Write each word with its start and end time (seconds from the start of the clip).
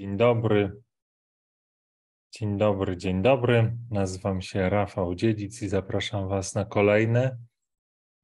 Dzień 0.00 0.16
dobry. 0.16 0.82
Dzień 2.32 2.58
dobry, 2.58 2.96
dzień 2.96 3.22
dobry. 3.22 3.76
Nazywam 3.90 4.42
się 4.42 4.70
Rafał 4.70 5.14
Dziedzic 5.14 5.62
i 5.62 5.68
zapraszam 5.68 6.28
Was 6.28 6.54
na 6.54 6.64
kolejne, 6.64 7.38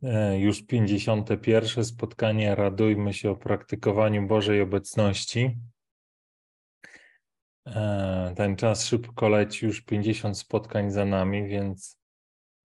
e, 0.02 0.38
już 0.38 0.66
51. 0.66 1.84
spotkanie 1.84 2.54
Radujmy 2.54 3.12
się 3.12 3.30
o 3.30 3.36
praktykowaniu 3.36 4.26
Bożej 4.26 4.60
Obecności. 4.60 5.58
E, 7.66 8.34
ten 8.36 8.56
czas 8.56 8.86
szybko 8.86 9.28
leci, 9.28 9.66
już 9.66 9.80
50 9.80 10.38
spotkań 10.38 10.90
za 10.90 11.04
nami, 11.04 11.48
więc, 11.48 12.00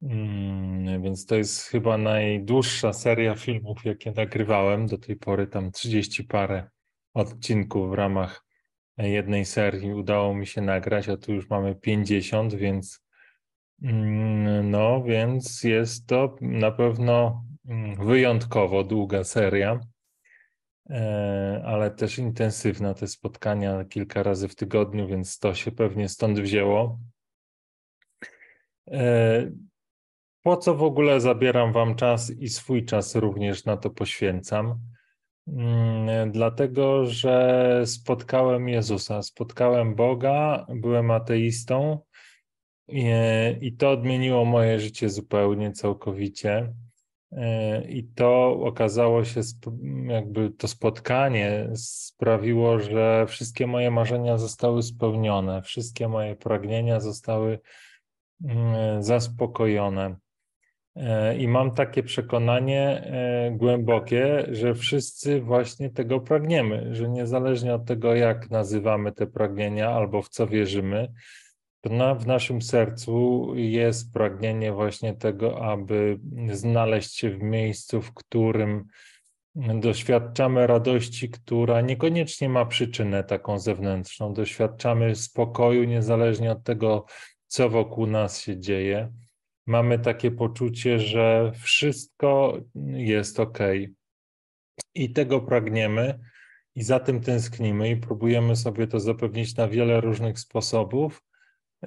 mm, 0.02 1.02
więc 1.02 1.26
to 1.26 1.36
jest 1.36 1.64
chyba 1.64 1.98
najdłuższa 1.98 2.94
seria 2.94 3.36
filmów, 3.36 3.86
jakie 3.86 4.12
nagrywałem. 4.12 4.88
Do 4.88 4.98
tej 4.98 5.16
pory 5.16 5.48
tam 5.48 5.72
30 5.72 6.24
parę 6.24 6.70
odcinków 7.14 7.90
w 7.90 7.94
ramach 7.94 8.51
jednej 9.08 9.46
serii 9.46 9.94
udało 9.94 10.36
mi 10.36 10.48
się 10.48 10.62
nagrać, 10.62 11.10
a 11.10 11.18
tu 11.18 11.34
już 11.34 11.50
mamy 11.50 11.76
50, 11.76 12.54
więc 12.54 13.04
mm, 13.84 14.72
no, 14.72 15.04
więc 15.04 15.64
jest 15.64 16.08
to 16.08 16.36
na 16.42 16.72
pewno 16.72 17.46
mm, 17.68 18.06
wyjątkowo 18.06 18.84
długa 18.84 19.24
seria, 19.24 19.80
e, 20.90 21.62
ale 21.66 21.92
też 21.92 22.18
intensywna. 22.18 22.94
Te 22.94 23.08
spotkania 23.08 23.86
kilka 23.86 24.24
razy 24.24 24.48
w 24.48 24.56
tygodniu, 24.56 25.08
więc 25.08 25.40
to 25.40 25.54
się 25.54 25.72
pewnie 25.72 26.10
stąd 26.10 26.40
wzięło. 26.40 27.00
E, 28.92 29.52
po 30.44 30.58
co 30.58 30.76
w 30.76 30.84
ogóle 30.84 31.22
zabieram 31.22 31.74
Wam 31.74 31.96
czas 31.96 32.30
i 32.30 32.50
swój 32.50 32.86
czas 32.86 33.16
również 33.16 33.66
na 33.66 33.78
to 33.78 33.90
poświęcam? 33.90 34.91
Mm, 35.52 36.32
dlatego, 36.32 37.06
że 37.06 37.84
spotkałem 37.86 38.70
Jezusa, 38.70 39.24
spotkałem 39.24 39.96
Boga, 39.96 40.66
byłem 40.70 41.12
ateistą 41.12 42.00
i, 42.88 43.06
i 43.62 43.74
to 43.74 43.92
odmieniło 43.92 44.46
moje 44.46 44.80
życie 44.80 45.10
zupełnie, 45.10 45.72
całkowicie. 45.72 46.74
E, 47.32 47.84
I 47.88 48.04
to 48.04 48.60
okazało 48.64 49.26
się, 49.26 49.42
jakby 50.08 50.52
to 50.52 50.68
spotkanie 50.68 51.70
sprawiło, 51.76 52.80
że 52.80 53.26
wszystkie 53.28 53.68
moje 53.68 53.92
marzenia 53.92 54.38
zostały 54.38 54.84
spełnione, 54.84 55.62
wszystkie 55.62 56.08
moje 56.08 56.36
pragnienia 56.36 57.00
zostały 57.00 57.60
mm, 58.44 59.04
zaspokojone. 59.04 60.16
E, 60.96 61.38
I 61.38 61.48
mam 61.48 61.72
takie 61.72 62.04
przekonanie 62.04 63.04
e, 63.06 63.52
głębokie, 63.52 64.46
że 64.52 64.76
wszyscy 64.76 65.42
właśnie 65.42 65.90
tego 65.90 66.20
pragniemy, 66.20 66.96
że 66.96 67.10
niezależnie 67.10 67.76
od 67.76 67.86
tego, 67.86 68.16
jak 68.16 68.50
nazywamy 68.50 69.12
te 69.12 69.28
pragnienia 69.28 69.90
albo 69.90 70.22
w 70.22 70.30
co 70.30 70.48
wierzymy, 70.48 71.12
to 71.82 71.90
na, 71.90 72.16
w 72.16 72.28
naszym 72.28 72.62
sercu 72.62 73.48
jest 73.56 74.14
pragnienie 74.14 74.72
właśnie 74.74 75.14
tego, 75.14 75.66
aby 75.66 76.20
znaleźć 76.52 77.16
się 77.18 77.30
w 77.30 77.44
miejscu, 77.44 78.02
w 78.02 78.14
którym 78.14 78.86
doświadczamy 79.56 80.68
radości, 80.68 81.30
która 81.30 81.82
niekoniecznie 81.82 82.50
ma 82.50 82.66
przyczynę 82.66 83.24
taką 83.24 83.60
zewnętrzną. 83.60 84.34
Doświadczamy 84.34 85.16
spokoju 85.16 85.84
niezależnie 85.84 86.52
od 86.52 86.64
tego, 86.64 87.06
co 87.48 87.70
wokół 87.70 88.08
nas 88.08 88.42
się 88.42 88.60
dzieje 88.60 89.12
mamy 89.72 90.00
takie 90.00 90.32
poczucie, 90.32 91.00
że 91.00 91.52
wszystko 91.56 92.60
jest 92.94 93.40
ok. 93.40 93.60
I 94.96 95.14
tego 95.14 95.42
pragniemy 95.42 96.20
i 96.76 96.84
za 96.84 97.00
tym 97.00 97.22
tęsknimy 97.22 97.90
i 97.90 97.98
próbujemy 97.98 98.56
sobie 98.56 98.88
to 98.88 99.00
zapewnić 99.00 99.56
na 99.56 99.68
wiele 99.68 100.02
różnych 100.02 100.40
sposobów. 100.40 101.24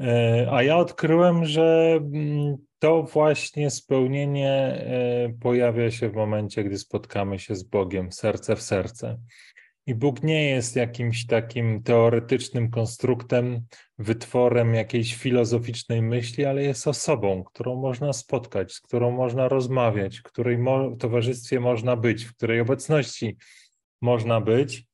E, 0.00 0.48
a 0.50 0.62
ja 0.62 0.76
odkryłem, 0.76 1.44
że 1.44 1.98
mm, 2.02 2.56
to 2.78 3.02
właśnie 3.02 3.70
spełnienie 3.70 4.50
e, 4.50 5.32
pojawia 5.40 5.90
się 5.90 6.08
w 6.08 6.14
momencie, 6.14 6.64
gdy 6.64 6.78
spotkamy 6.78 7.38
się 7.38 7.56
z 7.56 7.62
Bogiem 7.62 8.12
serce 8.12 8.56
w 8.56 8.62
serce. 8.62 9.18
I 9.86 9.94
Bóg 9.94 10.22
nie 10.22 10.50
jest 10.50 10.76
jakimś 10.76 11.26
takim 11.26 11.82
teoretycznym 11.82 12.70
konstruktem, 12.70 13.66
wytworem 13.98 14.74
jakiejś 14.74 15.14
filozoficznej 15.14 16.02
myśli, 16.02 16.44
ale 16.44 16.62
jest 16.62 16.88
osobą, 16.88 17.44
którą 17.44 17.76
można 17.76 18.12
spotkać, 18.12 18.72
z 18.72 18.80
którą 18.80 19.10
można 19.10 19.48
rozmawiać, 19.48 20.18
w 20.18 20.22
której 20.22 20.58
mo 20.58 20.96
towarzystwie 20.96 21.60
można 21.60 21.96
być, 21.96 22.24
w 22.24 22.36
której 22.36 22.60
obecności 22.60 23.36
można 24.02 24.40
być. 24.40 24.86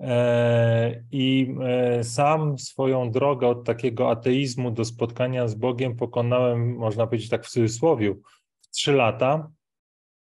E, 0.00 1.04
I 1.10 1.54
e, 1.62 2.04
sam 2.04 2.58
swoją 2.58 3.10
drogę 3.10 3.48
od 3.48 3.64
takiego 3.64 4.10
ateizmu 4.10 4.70
do 4.70 4.84
spotkania 4.84 5.48
z 5.48 5.54
Bogiem 5.54 5.96
pokonałem, 5.96 6.76
można 6.76 7.06
powiedzieć 7.06 7.28
tak 7.28 7.46
w 7.46 7.50
cudzysłowie, 7.50 8.14
w 8.60 8.70
trzy 8.70 8.92
lata, 8.92 9.50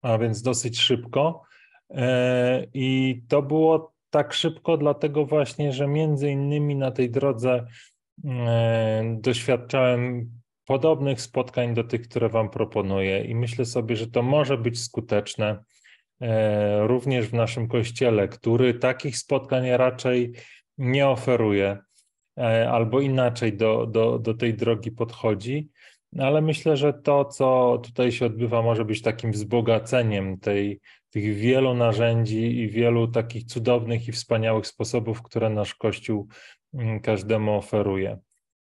a 0.01 0.17
więc 0.17 0.41
dosyć 0.41 0.79
szybko. 0.79 1.50
E, 1.95 2.67
I 2.73 3.21
to 3.27 3.41
było 3.41 3.93
tak 4.09 4.33
szybko, 4.33 4.77
dlatego 4.77 5.25
właśnie, 5.25 5.73
że 5.73 5.87
między 5.87 6.31
innymi 6.31 6.75
na 6.75 6.91
tej 6.91 7.09
drodze 7.09 7.65
e, 8.25 9.17
doświadczałem 9.19 10.31
podobnych 10.65 11.21
spotkań 11.21 11.73
do 11.73 11.83
tych, 11.83 12.01
które 12.01 12.29
Wam 12.29 12.49
proponuję, 12.49 13.23
i 13.23 13.35
myślę 13.35 13.65
sobie, 13.65 13.95
że 13.95 14.07
to 14.07 14.21
może 14.21 14.57
być 14.57 14.83
skuteczne 14.83 15.63
e, 16.21 16.87
również 16.87 17.27
w 17.27 17.33
naszym 17.33 17.67
kościele, 17.67 18.27
który 18.27 18.73
takich 18.73 19.17
spotkań 19.17 19.69
raczej 19.69 20.31
nie 20.77 21.07
oferuje, 21.07 21.77
albo 22.71 22.99
inaczej 22.99 23.57
do, 23.57 23.85
do, 23.85 24.19
do 24.19 24.33
tej 24.33 24.53
drogi 24.53 24.91
podchodzi. 24.91 25.69
Ale 26.19 26.41
myślę, 26.41 26.77
że 26.77 26.93
to, 26.93 27.25
co 27.25 27.79
tutaj 27.83 28.11
się 28.11 28.25
odbywa, 28.25 28.61
może 28.61 28.85
być 28.85 29.01
takim 29.01 29.31
wzbogaceniem 29.31 30.39
tej 30.39 30.79
tych 31.11 31.35
wielu 31.35 31.73
narzędzi 31.73 32.59
i 32.59 32.69
wielu 32.69 33.07
takich 33.07 33.43
cudownych 33.43 34.07
i 34.07 34.11
wspaniałych 34.11 34.67
sposobów, 34.67 35.21
które 35.21 35.49
nasz 35.49 35.75
Kościół 35.75 36.27
mm, 36.73 36.99
każdemu 36.99 37.55
oferuje. 37.55 38.19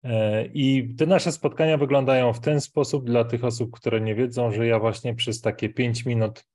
E, 0.03 0.45
I 0.45 0.95
te 0.95 1.05
nasze 1.05 1.31
spotkania 1.31 1.77
wyglądają 1.77 2.33
w 2.33 2.39
ten 2.39 2.61
sposób 2.61 3.05
dla 3.05 3.23
tych 3.23 3.43
osób, 3.43 3.71
które 3.71 4.01
nie 4.01 4.15
wiedzą, 4.15 4.51
że 4.51 4.67
ja 4.67 4.79
właśnie 4.79 5.15
przez 5.15 5.41
takie 5.41 5.69
pięć 5.69 6.05
minut 6.05 6.45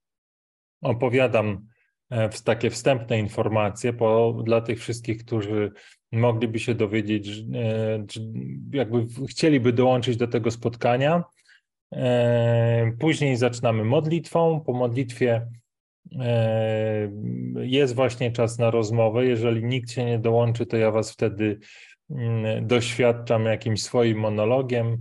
opowiadam 0.83 1.67
e, 2.11 2.29
takie 2.29 2.71
wstępne 2.71 3.19
informacje, 3.19 3.93
bo 3.93 4.33
dla 4.33 4.61
tych 4.61 4.81
wszystkich, 4.81 5.25
którzy 5.25 5.73
mogliby 6.13 6.59
się 6.59 6.75
dowiedzieć, 6.75 7.29
e, 7.29 8.07
jakby 8.73 9.07
chcieliby 9.29 9.73
dołączyć 9.73 10.17
do 10.17 10.29
tego 10.29 10.51
spotkania. 10.51 11.25
Później 12.99 13.37
zaczynamy 13.37 13.85
modlitwą. 13.85 14.61
Po 14.67 14.73
modlitwie 14.73 15.47
jest 17.55 17.95
właśnie 17.95 18.33
czas 18.33 18.59
na 18.59 18.71
rozmowę. 18.71 19.27
Jeżeli 19.27 19.65
nikt 19.65 19.91
się 19.91 20.05
nie 20.05 20.19
dołączy, 20.19 20.67
to 20.67 20.77
ja 20.77 20.91
Was 20.91 21.13
wtedy 21.13 21.59
mm, 22.11 22.67
doświadczam 22.67 23.45
jakimś 23.45 23.83
swoim 23.83 24.19
monologiem. 24.19 24.99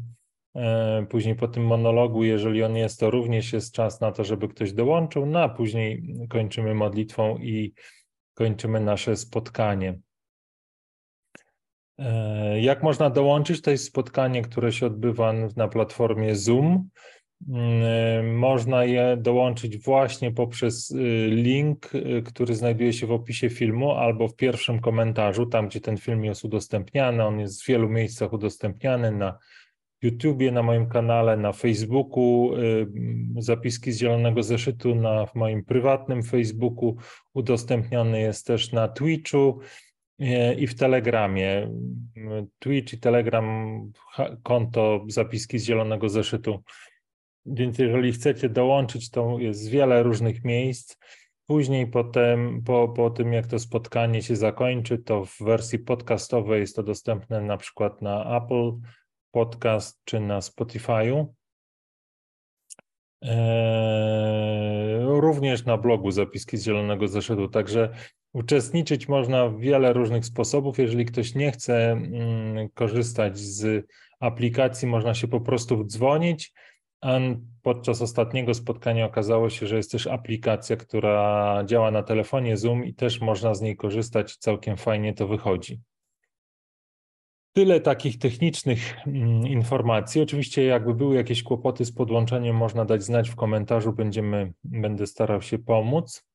E, 0.55 1.05
później 1.09 1.35
po 1.35 1.47
tym 1.47 1.65
monologu, 1.65 2.23
jeżeli 2.23 2.63
on 2.63 2.75
jest, 2.75 2.99
to 2.99 3.11
również 3.11 3.53
jest 3.53 3.73
czas 3.73 4.01
na 4.01 4.11
to, 4.11 4.23
żeby 4.23 4.47
ktoś 4.47 4.73
dołączył. 4.73 5.25
No 5.25 5.39
a 5.39 5.49
później 5.49 6.03
kończymy 6.29 6.75
modlitwą 6.75 7.37
i 7.37 7.73
kończymy 8.33 8.79
nasze 8.79 9.15
spotkanie. 9.15 9.99
E, 11.99 12.61
jak 12.61 12.83
można 12.83 13.09
dołączyć? 13.09 13.61
To 13.61 13.71
jest 13.71 13.85
spotkanie, 13.85 14.41
które 14.41 14.71
się 14.71 14.85
odbywa 14.85 15.33
na 15.33 15.67
platformie 15.67 16.35
Zoom. 16.35 16.89
Mm, 17.47 18.35
można 18.37 18.85
je 18.85 19.17
dołączyć 19.17 19.77
właśnie 19.77 20.31
poprzez 20.31 20.91
y, 20.91 21.27
link, 21.27 21.95
y, 21.95 22.23
który 22.25 22.55
znajduje 22.55 22.93
się 22.93 23.07
w 23.07 23.11
opisie 23.11 23.49
filmu 23.49 23.91
albo 23.91 24.27
w 24.27 24.35
pierwszym 24.35 24.79
komentarzu, 24.79 25.45
tam 25.45 25.67
gdzie 25.67 25.81
ten 25.81 25.97
film 25.97 26.25
jest 26.25 26.45
udostępniany. 26.45 27.23
On 27.23 27.39
jest 27.39 27.63
w 27.63 27.67
wielu 27.67 27.89
miejscach 27.89 28.33
udostępniany 28.33 29.11
na 29.11 29.37
YouTubie, 30.01 30.51
na 30.51 30.63
moim 30.63 30.87
kanale, 30.87 31.37
na 31.37 31.51
Facebooku, 31.51 32.55
y, 32.55 32.87
zapiski 33.37 33.91
z 33.91 33.99
Zielonego 33.99 34.43
Zeszytu 34.43 34.95
na 34.95 35.25
w 35.25 35.35
moim 35.35 35.65
prywatnym 35.65 36.23
Facebooku, 36.23 36.95
udostępniony 37.33 38.21
jest 38.21 38.47
też 38.47 38.71
na 38.71 38.87
Twitchu 38.87 39.59
i 40.57 40.67
w 40.67 40.75
Telegramie. 40.75 41.71
Twitch 42.59 42.93
i 42.93 42.97
Telegram, 42.97 43.81
konto 44.43 45.05
zapiski 45.07 45.59
z 45.59 45.65
Zielonego 45.65 46.09
Zeszytu 46.09 46.63
więc 47.45 47.77
jeżeli 47.77 48.11
chcecie 48.11 48.49
dołączyć, 48.49 49.09
to 49.09 49.39
jest 49.39 49.69
wiele 49.69 50.03
różnych 50.03 50.43
miejsc. 50.43 50.97
Później 51.47 51.87
potem, 51.87 52.63
po, 52.65 52.89
po 52.89 53.09
tym 53.09 53.33
jak 53.33 53.47
to 53.47 53.59
spotkanie 53.59 54.21
się 54.21 54.35
zakończy, 54.35 54.97
to 54.97 55.25
w 55.25 55.37
wersji 55.39 55.79
podcastowej 55.79 56.61
jest 56.61 56.75
to 56.75 56.83
dostępne 56.83 57.41
na 57.41 57.57
przykład 57.57 58.01
na 58.01 58.37
Apple 58.37 58.71
Podcast 59.31 60.01
czy 60.05 60.19
na 60.19 60.39
Spotify'u. 60.39 61.25
Eee, 63.21 64.99
również 65.01 65.65
na 65.65 65.77
blogu 65.77 66.11
Zapiski 66.11 66.57
z 66.57 66.63
Zielonego 66.63 67.07
Zeszytu. 67.07 67.47
Także 67.47 67.89
uczestniczyć 68.33 69.07
można 69.07 69.47
w 69.47 69.59
wiele 69.59 69.93
różnych 69.93 70.25
sposobów. 70.25 70.77
Jeżeli 70.77 71.05
ktoś 71.05 71.35
nie 71.35 71.51
chce 71.51 71.91
mm, 71.91 72.69
korzystać 72.69 73.37
z 73.37 73.85
aplikacji, 74.19 74.87
można 74.87 75.13
się 75.13 75.27
po 75.27 75.41
prostu 75.41 75.85
dzwonić. 75.85 76.53
Podczas 77.61 78.01
ostatniego 78.01 78.53
spotkania 78.53 79.05
okazało 79.05 79.49
się, 79.49 79.67
że 79.67 79.77
jest 79.77 79.91
też 79.91 80.07
aplikacja, 80.07 80.75
która 80.75 81.63
działa 81.65 81.91
na 81.91 82.03
telefonie 82.03 82.57
Zoom 82.57 82.85
i 82.85 82.93
też 82.93 83.21
można 83.21 83.53
z 83.53 83.61
niej 83.61 83.75
korzystać. 83.77 84.37
Całkiem 84.37 84.77
fajnie 84.77 85.13
to 85.13 85.27
wychodzi. 85.27 85.81
Tyle 87.53 87.81
takich 87.81 88.19
technicznych 88.19 89.07
mm, 89.07 89.47
informacji. 89.47 90.21
Oczywiście, 90.21 90.63
jakby 90.63 90.93
były 90.93 91.15
jakieś 91.15 91.43
kłopoty 91.43 91.85
z 91.85 91.91
podłączeniem, 91.91 92.55
można 92.55 92.85
dać 92.85 93.03
znać 93.03 93.29
w 93.29 93.35
komentarzu. 93.35 93.93
Będziemy, 93.93 94.53
będę 94.63 95.07
starał 95.07 95.41
się 95.41 95.59
pomóc. 95.59 96.25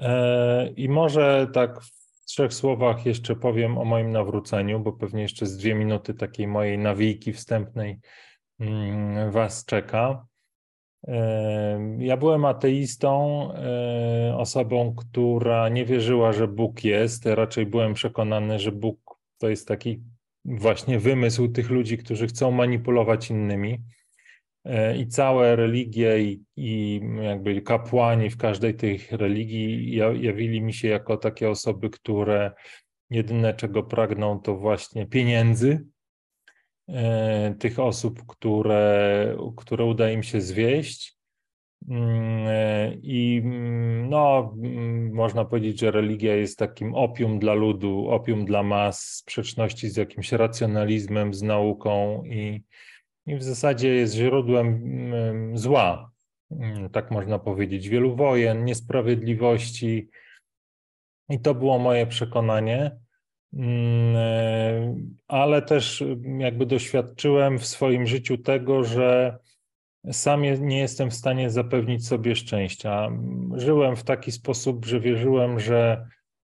E, 0.00 0.68
I 0.76 0.88
może 0.88 1.46
tak 1.52 1.82
w 1.82 2.24
trzech 2.24 2.54
słowach 2.54 3.06
jeszcze 3.06 3.36
powiem 3.36 3.78
o 3.78 3.84
moim 3.84 4.10
nawróceniu, 4.10 4.80
bo 4.80 4.92
pewnie 4.92 5.22
jeszcze 5.22 5.46
z 5.46 5.56
dwie 5.56 5.74
minuty 5.74 6.14
takiej 6.14 6.46
mojej 6.46 6.78
nawijki 6.78 7.32
wstępnej 7.32 8.00
Was 9.30 9.64
czeka. 9.64 10.26
E, 11.08 11.96
ja 11.98 12.16
byłem 12.16 12.44
ateistą, 12.44 13.48
e, 13.54 14.36
osobą, 14.36 14.94
która 14.94 15.68
nie 15.68 15.84
wierzyła, 15.84 16.32
że 16.32 16.48
Bóg 16.48 16.84
jest. 16.84 17.26
Raczej 17.26 17.66
byłem 17.66 17.94
przekonany, 17.94 18.58
że 18.58 18.72
Bóg 18.72 19.18
to 19.38 19.48
jest 19.48 19.68
taki 19.68 20.02
właśnie 20.44 20.98
wymysł 20.98 21.48
tych 21.48 21.70
ludzi, 21.70 21.98
którzy 21.98 22.26
chcą 22.26 22.50
manipulować 22.50 23.30
innymi. 23.30 23.78
E, 24.64 24.96
I 24.96 25.06
całe 25.06 25.56
religie 25.56 26.22
i, 26.22 26.42
i 26.56 27.00
jakby 27.22 27.62
kapłani 27.62 28.30
w 28.30 28.36
każdej 28.36 28.74
tych 28.74 29.12
religii 29.12 29.96
jawili 29.96 30.60
mi 30.60 30.72
się 30.72 30.88
jako 30.88 31.16
takie 31.16 31.50
osoby, 31.50 31.90
które 31.90 32.52
jedyne 33.10 33.54
czego 33.54 33.82
pragną 33.82 34.40
to 34.40 34.56
właśnie 34.56 35.06
pieniędzy, 35.06 35.84
tych 37.58 37.78
osób, 37.78 38.26
które, 38.26 39.36
które 39.56 39.84
uda 39.84 40.10
im 40.10 40.22
się 40.22 40.40
zwieść. 40.40 41.16
Mm, 41.88 42.46
e, 42.48 42.94
I 43.02 43.42
mm, 43.44 44.08
no, 44.08 44.54
mm, 44.62 45.14
można 45.14 45.44
powiedzieć, 45.44 45.80
że 45.80 45.90
religia 45.90 46.36
jest 46.36 46.58
takim 46.58 46.94
opium 46.94 47.38
dla 47.38 47.54
ludu, 47.54 48.08
opium 48.08 48.44
dla 48.44 48.62
mas, 48.62 49.00
sprzeczności 49.00 49.88
z 49.88 49.96
jakimś 49.96 50.32
racjonalizmem, 50.32 51.34
z 51.34 51.42
nauką 51.42 52.24
i, 52.24 52.62
i 53.26 53.36
w 53.36 53.42
zasadzie 53.42 53.88
jest 53.88 54.14
źródłem 54.14 54.82
zła, 55.54 56.10
tak 56.92 57.10
można 57.10 57.38
powiedzieć, 57.38 57.88
wielu 57.88 58.16
wojen, 58.16 58.64
niesprawiedliwości. 58.64 60.08
I 61.28 61.40
to 61.40 61.54
było 61.54 61.78
moje 61.78 62.06
przekonanie, 62.06 62.84
e, 62.84 63.01
ale 65.28 65.62
też 65.62 66.04
jakby 66.38 66.66
doświadczyłem 66.66 67.58
w 67.58 67.66
swoim 67.66 68.06
życiu 68.06 68.38
tego, 68.38 68.84
że 68.84 69.38
sam 70.12 70.42
nie 70.42 70.78
jestem 70.78 71.10
w 71.10 71.14
stanie 71.14 71.50
zapewnić 71.50 72.06
sobie 72.06 72.36
szczęścia. 72.36 73.08
Żyłem 73.56 73.96
w 73.96 74.04
taki 74.04 74.32
sposób, 74.32 74.84
że 74.84 75.00
wierzyłem, 75.00 75.60
że 75.60 76.06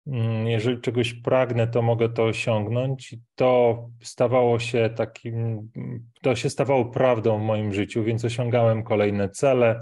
mm, 0.08 0.48
jeżeli 0.48 0.82
czegoś 0.82 1.14
pragnę, 1.14 1.68
to 1.68 1.82
mogę 1.82 2.10
to 2.10 2.24
osiągnąć. 2.24 3.16
To 3.36 3.84
stawało 4.02 4.60
się 4.60 4.90
takim, 4.96 5.70
to 6.22 6.36
się 6.36 6.50
stawało 6.50 6.86
prawdą 6.86 7.40
w 7.40 7.44
moim 7.44 7.74
życiu, 7.74 8.04
więc 8.04 8.26
osiągałem 8.26 8.84
kolejne 8.84 9.30
cele, 9.30 9.80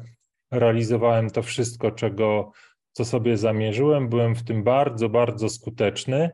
realizowałem 0.52 1.30
to 1.30 1.42
wszystko, 1.42 1.92
czego, 1.92 2.52
co 2.92 3.06
sobie 3.06 3.38
zamierzyłem. 3.38 4.10
Byłem 4.10 4.36
w 4.36 4.44
tym 4.44 4.64
bardzo, 4.64 5.10
bardzo 5.10 5.50
skuteczny 5.50 6.30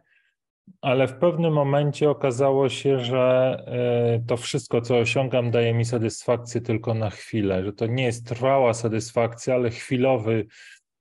ale 0.82 1.08
w 1.08 1.14
pewnym 1.14 1.54
momencie 1.54 2.10
okazało 2.10 2.70
się, 2.70 3.00
że 3.00 3.58
e, 3.68 4.26
to 4.28 4.38
wszystko, 4.38 4.82
co 4.82 4.98
osiągam, 4.98 5.52
daje 5.52 5.74
mi 5.74 5.86
satysfakcję 5.86 6.62
tylko 6.62 6.94
na 6.94 7.10
chwilę, 7.10 7.66
że 7.66 7.74
to 7.74 7.88
nie 7.88 8.04
jest 8.04 8.28
trwała 8.28 8.74
satysfakcja, 8.74 9.56
ale 9.56 9.70
chwilowy, 9.70 10.48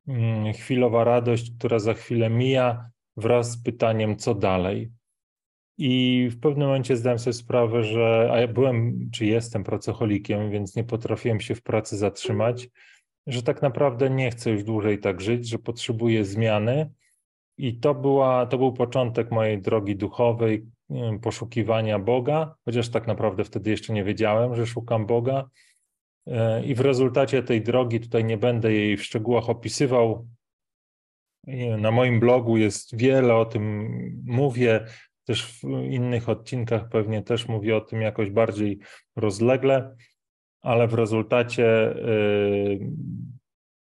mm, 0.08 0.52
chwilowa 0.52 1.04
radość, 1.04 1.52
która 1.58 1.78
za 1.78 1.94
chwilę 1.94 2.30
mija 2.30 2.90
wraz 3.16 3.50
z 3.50 3.62
pytaniem, 3.62 4.16
co 4.16 4.34
dalej. 4.34 4.90
I 5.78 6.28
w 6.30 6.40
pewnym 6.40 6.66
momencie 6.68 6.96
zdałem 6.96 7.18
sobie 7.18 7.34
sprawę, 7.34 7.84
że 7.84 8.28
a 8.32 8.40
ja 8.40 8.48
byłem, 8.48 9.08
czy 9.12 9.26
jestem 9.26 9.64
pracocholikiem, 9.64 10.50
więc 10.50 10.76
nie 10.76 10.84
potrafiłem 10.84 11.40
się 11.40 11.54
w 11.54 11.62
pracy 11.62 11.96
zatrzymać, 11.96 12.68
że 13.26 13.42
tak 13.42 13.62
naprawdę 13.62 14.10
nie 14.10 14.30
chcę 14.30 14.50
już 14.50 14.64
dłużej 14.64 14.98
tak 14.98 15.20
żyć, 15.20 15.48
że 15.48 15.58
potrzebuję 15.58 16.24
zmiany 16.24 16.90
i 17.58 17.78
to, 17.78 17.94
była, 17.94 18.46
to 18.46 18.58
był 18.58 18.72
początek 18.72 19.30
mojej 19.30 19.62
drogi 19.62 19.96
duchowej, 19.96 20.66
poszukiwania 21.22 21.98
Boga, 21.98 22.54
chociaż 22.64 22.88
tak 22.88 23.06
naprawdę 23.06 23.44
wtedy 23.44 23.70
jeszcze 23.70 23.92
nie 23.92 24.04
wiedziałem, 24.04 24.54
że 24.54 24.66
szukam 24.66 25.06
Boga. 25.06 25.48
E, 26.26 26.64
I 26.64 26.74
w 26.74 26.80
rezultacie 26.80 27.42
tej 27.42 27.62
drogi, 27.62 28.00
tutaj 28.00 28.24
nie 28.24 28.36
będę 28.36 28.72
jej 28.72 28.96
w 28.96 29.04
szczegółach 29.04 29.50
opisywał. 29.50 30.28
Na 31.78 31.90
moim 31.90 32.20
blogu 32.20 32.56
jest 32.56 32.96
wiele 32.96 33.34
o 33.34 33.44
tym 33.44 33.88
mówię, 34.26 34.86
też 35.24 35.46
w 35.46 35.62
innych 35.90 36.28
odcinkach 36.28 36.88
pewnie 36.88 37.22
też 37.22 37.48
mówię 37.48 37.76
o 37.76 37.80
tym 37.80 38.02
jakoś 38.02 38.30
bardziej 38.30 38.78
rozlegle, 39.16 39.96
ale 40.62 40.88
w 40.88 40.94
rezultacie 40.94 41.66
e, 41.90 41.96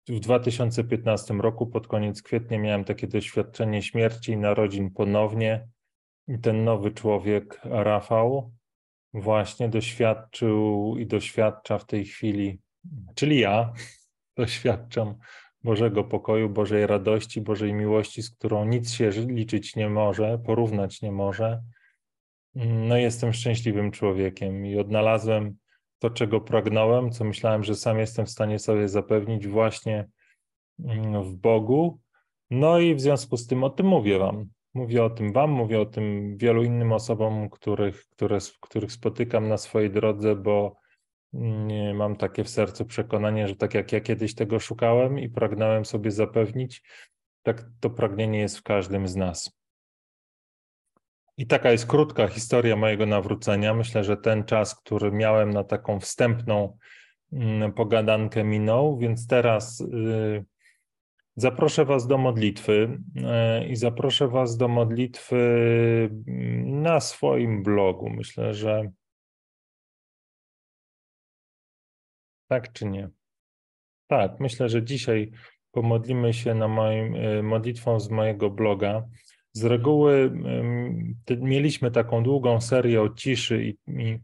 w 0.08 0.20
2015 0.20 1.34
roku, 1.34 1.68
pod 1.68 1.88
koniec 1.88 2.22
kwietnia, 2.22 2.60
miałem 2.60 2.84
takie 2.84 3.08
doświadczenie 3.08 3.82
śmierci 3.82 4.32
i 4.32 4.38
narodzin 4.38 4.92
ponownie. 4.92 5.68
I 6.28 6.40
ten 6.40 6.64
nowy 6.64 6.92
człowiek, 6.92 7.62
Rafał, 7.64 8.52
właśnie 9.14 9.70
doświadczył 9.70 10.96
i 10.98 11.06
doświadcza 11.06 11.78
w 11.78 11.86
tej 11.86 12.06
chwili, 12.06 12.60
czyli 13.16 13.40
ja, 13.40 13.74
doświadczam 14.38 15.16
Bożego 15.64 16.04
pokoju, 16.04 16.50
Bożej 16.50 16.88
radości, 16.88 17.42
Bożej 17.42 17.74
miłości, 17.74 18.22
z 18.22 18.32
którą 18.32 18.66
nic 18.66 18.92
się 18.92 19.10
liczyć 19.10 19.76
nie 19.76 19.90
może, 19.90 20.40
porównać 20.46 21.02
nie 21.02 21.12
może. 21.12 21.62
No, 22.56 22.98
jestem 22.98 23.34
szczęśliwym 23.34 23.92
człowiekiem 23.92 24.66
i 24.66 24.78
odnalazłem 24.78 25.58
to, 26.04 26.10
czego 26.10 26.42
pragnąłem, 26.42 27.12
co 27.12 27.24
myślałem, 27.24 27.64
że 27.64 27.76
sam 27.76 28.00
jestem 28.00 28.26
w 28.26 28.30
stanie 28.30 28.60
sobie 28.60 28.90
zapewnić 28.90 29.48
właśnie 29.48 30.08
mm, 30.80 31.24
w 31.24 31.36
Bogu. 31.36 32.00
No 32.50 32.80
i 32.80 32.96
w 32.96 33.02
związku 33.02 33.38
z 33.38 33.48
tym 33.48 33.64
o 33.64 33.70
tym 33.70 33.86
mówię 33.86 34.20
Wam. 34.20 34.50
Mówię 34.74 35.04
o 35.04 35.10
tym 35.10 35.34
Wam, 35.34 35.52
mówię 35.52 35.82
o 35.82 35.86
tym 35.86 36.38
wielu 36.38 36.64
innym 36.64 36.92
osobom, 36.92 37.50
których, 37.50 38.06
które, 38.10 38.38
których 38.62 38.92
spotykam 38.92 39.48
na 39.48 39.58
swojej 39.58 39.92
drodze, 39.92 40.36
bo 40.36 40.76
mm, 41.34 41.96
mam 41.96 42.16
takie 42.16 42.44
w 42.44 42.50
sercu 42.50 42.86
przekonanie, 42.86 43.48
że 43.48 43.56
tak 43.56 43.74
jak 43.74 43.92
ja 43.92 44.02
kiedyś 44.02 44.36
tego 44.36 44.60
szukałem 44.60 45.20
i 45.20 45.30
pragnąłem 45.30 45.86
sobie 45.86 46.12
zapewnić, 46.12 46.84
tak 47.44 47.66
to 47.80 47.90
pragnienie 47.90 48.40
jest 48.40 48.58
w 48.58 48.64
każdym 48.64 49.08
z 49.08 49.16
nas. 49.16 49.63
I 51.38 51.48
taka 51.48 51.72
jest 51.72 51.86
krótka 51.86 52.28
historia 52.28 52.76
mojego 52.76 53.06
nawrócenia. 53.06 53.74
Myślę, 53.74 54.04
że 54.04 54.18
ten 54.18 54.44
czas, 54.44 54.76
który 54.76 55.12
miałem 55.12 55.50
na 55.50 55.64
taką 55.64 56.00
wstępną 56.00 56.78
mm, 57.32 57.74
pogadankę 57.74 58.44
minął, 58.44 58.98
więc 58.98 59.28
teraz 59.28 59.82
y, 59.82 60.46
zaproszę 61.36 61.86
Was 61.86 62.08
do 62.08 62.18
modlitwy 62.18 63.00
y, 63.62 63.66
i 63.66 63.76
zaproszę 63.76 64.28
Was 64.28 64.58
do 64.58 64.68
modlitwy 64.68 65.36
mm, 66.28 66.82
na 66.82 67.00
swoim 67.00 67.64
blogu. 67.64 68.10
Myślę, 68.10 68.54
że 68.54 68.92
tak 72.48 72.74
czy 72.74 72.86
nie? 72.86 73.10
Tak, 74.08 74.40
myślę, 74.40 74.70
że 74.70 74.84
dzisiaj 74.84 75.32
pomodlimy 75.72 76.34
się 76.34 76.56
na 76.56 76.68
moim 76.68 77.16
y, 77.16 77.44
modlitwą 77.44 78.00
z 78.00 78.10
mojego 78.10 78.50
bloga. 78.50 79.08
Z 79.54 79.64
reguły 79.64 80.32
mieliśmy 81.38 81.92
taką 81.92 82.24
długą 82.24 82.62
serię 82.62 83.02
o 83.02 83.10
ciszy 83.10 83.64
i, 83.66 83.78
i, 83.88 84.20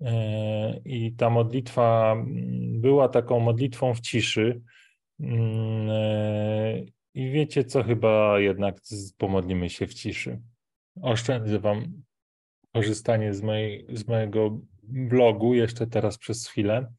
e, 0.00 0.80
i 0.84 1.12
ta 1.12 1.30
modlitwa 1.30 2.16
była 2.70 3.08
taką 3.08 3.40
modlitwą 3.40 3.94
w 3.94 4.00
ciszy. 4.00 4.62
Mm, 5.20 5.88
e, 5.90 6.84
I 7.14 7.30
wiecie 7.30 7.64
co, 7.64 7.82
chyba 7.82 8.40
jednak 8.40 8.80
pomodlimy 9.18 9.70
się 9.70 9.86
w 9.86 9.94
ciszy. 9.94 10.40
Oszczędzę 11.02 11.58
Wam 11.58 12.02
korzystanie 12.74 13.34
z, 13.34 13.42
mojej, 13.42 13.86
z 13.92 14.08
mojego 14.08 14.58
blogu 14.82 15.54
jeszcze 15.54 15.86
teraz 15.86 16.18
przez 16.18 16.48
chwilę. 16.48 16.92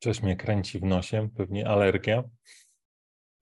Coś 0.00 0.22
mnie 0.22 0.36
kręci 0.36 0.78
w 0.78 0.84
nosie, 0.84 1.28
pewnie 1.36 1.68
alergia. 1.68 2.24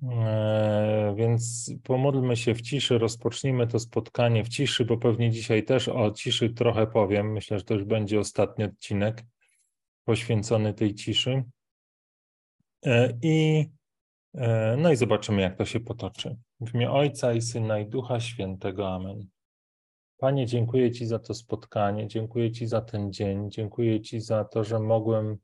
E, 0.02 1.14
więc 1.16 1.72
pomódlmy 1.84 2.36
się 2.36 2.54
w 2.54 2.62
ciszy, 2.62 2.98
rozpocznijmy 2.98 3.66
to 3.66 3.78
spotkanie 3.78 4.44
w 4.44 4.48
ciszy, 4.48 4.84
bo 4.84 4.98
pewnie 4.98 5.30
dzisiaj 5.30 5.64
też 5.64 5.88
o 5.88 6.10
ciszy 6.10 6.50
trochę 6.50 6.86
powiem. 6.86 7.32
Myślę, 7.32 7.58
że 7.58 7.64
to 7.64 7.74
już 7.74 7.84
będzie 7.84 8.20
ostatni 8.20 8.64
odcinek 8.64 9.24
poświęcony 10.04 10.74
tej 10.74 10.94
ciszy. 10.94 11.44
I, 13.22 13.66
no 14.78 14.92
i 14.92 14.96
zobaczymy, 14.96 15.42
jak 15.42 15.56
to 15.56 15.64
się 15.64 15.80
potoczy. 15.80 16.36
W 16.60 16.74
imię 16.74 16.90
Ojca 16.90 17.32
i 17.32 17.42
Syna 17.42 17.78
i 17.78 17.86
Ducha 17.86 18.20
Świętego. 18.20 18.94
Amen. 18.94 19.28
Panie, 20.18 20.46
dziękuję 20.46 20.92
Ci 20.92 21.06
za 21.06 21.18
to 21.18 21.34
spotkanie, 21.34 22.08
dziękuję 22.08 22.52
Ci 22.52 22.66
za 22.66 22.80
ten 22.80 23.12
dzień, 23.12 23.50
dziękuję 23.50 24.00
Ci 24.00 24.20
za 24.20 24.44
to, 24.44 24.64
że 24.64 24.80
mogłem 24.80 25.38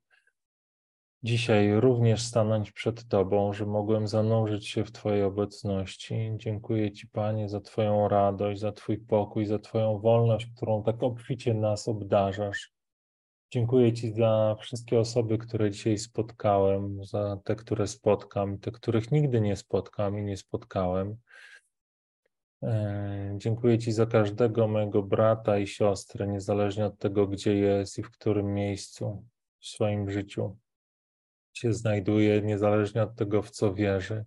dzisiaj 1.25 1.81
również 1.81 2.23
stanąć 2.23 2.73
przed 2.73 3.09
Tobą, 3.09 3.53
że 3.53 3.67
mogłem 3.67 4.09
zanurzyć 4.09 4.69
się 4.69 4.85
w 4.85 4.93
Twojej 4.93 5.23
obecności. 5.23 6.33
Dziękuję 6.37 6.93
Ci, 6.93 7.09
Panie, 7.09 7.49
za 7.49 7.61
Twoją 7.61 8.09
radość, 8.09 8.61
za 8.61 8.73
Twój 8.73 8.99
pokój, 8.99 9.47
za 9.47 9.59
Twoją 9.59 9.99
wolność, 9.99 10.47
którą 10.57 10.83
tak 10.83 11.03
obficie 11.03 11.55
nas 11.55 11.89
obdarzasz. 11.89 12.73
Dziękuję 13.51 13.93
Ci 13.93 14.13
za 14.13 14.57
wszystkie 14.61 14.99
osoby, 14.99 15.39
które 15.39 15.71
dzisiaj 15.71 15.99
spotkałem, 15.99 17.05
za 17.05 17.37
te, 17.45 17.57
które 17.57 17.87
spotkam, 17.87 18.59
te, 18.59 18.71
których 18.71 19.11
nigdy 19.11 19.41
nie 19.41 19.57
spotkam 19.57 20.19
i 20.19 20.23
nie 20.23 20.37
spotkałem. 20.37 21.17
E, 22.63 23.35
dziękuję 23.37 23.79
Ci 23.79 23.93
za 23.93 24.07
każdego 24.07 24.69
mojego 24.69 25.03
brata 25.03 25.59
i 25.59 25.67
siostrę, 25.67 26.29
niezależnie 26.29 26.87
od 26.87 26.99
tego, 26.99 27.27
gdzie 27.27 27.55
jest 27.55 27.99
i 27.99 28.03
w 28.03 28.11
którym 28.11 28.55
miejscu 28.55 29.25
w 29.61 29.67
swoim 29.67 30.11
życiu 30.11 30.57
się 31.55 31.73
znajduje, 31.73 32.43
niezależnie 32.43 33.03
od 33.03 33.15
tego, 33.15 33.43
w 33.43 33.51
co 33.51 33.75
wierzy. 33.75 34.25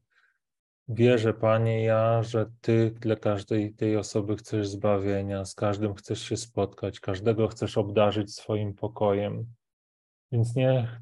Wierzę, 0.89 1.33
Panie, 1.33 1.83
ja, 1.83 2.23
że 2.23 2.45
Ty 2.61 2.91
dla 2.91 3.15
każdej 3.15 3.73
tej 3.73 3.97
osoby 3.97 4.37
chcesz 4.37 4.67
zbawienia, 4.67 5.45
z 5.45 5.55
każdym 5.55 5.95
chcesz 5.95 6.21
się 6.21 6.37
spotkać, 6.37 6.99
każdego 6.99 7.47
chcesz 7.47 7.77
obdarzyć 7.77 8.35
swoim 8.35 8.73
pokojem. 8.73 9.45
Więc 10.31 10.55
niech 10.55 11.01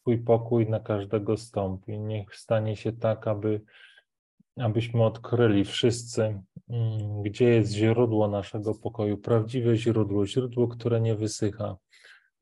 Twój 0.00 0.18
pokój 0.18 0.68
na 0.68 0.80
każdego 0.80 1.36
stąpi. 1.36 1.98
Niech 1.98 2.36
stanie 2.36 2.76
się 2.76 2.92
tak, 2.92 3.26
aby, 3.26 3.60
abyśmy 4.56 5.04
odkryli 5.04 5.64
wszyscy, 5.64 6.42
mm, 6.68 7.22
gdzie 7.22 7.44
jest 7.44 7.72
źródło 7.72 8.28
naszego 8.28 8.74
pokoju, 8.74 9.18
prawdziwe 9.18 9.76
źródło, 9.76 10.26
źródło, 10.26 10.68
które 10.68 11.00
nie 11.00 11.14
wysycha, 11.14 11.76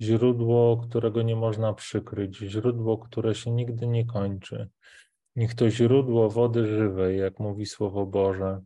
źródło, 0.01 0.77
którego 0.77 1.23
nie 1.23 1.37
można 1.37 1.73
przykryć, 1.73 2.37
źródło, 2.37 2.99
które 2.99 3.35
się 3.35 3.51
nigdy 3.51 3.87
nie 3.87 4.07
kończy. 4.07 4.69
Niech 5.37 5.55
to 5.55 5.71
źródło 5.71 6.31
wody 6.31 6.67
żywej, 6.67 7.19
jak 7.19 7.39
mówi 7.39 7.67
Słowo 7.67 8.07
Boże, 8.07 8.61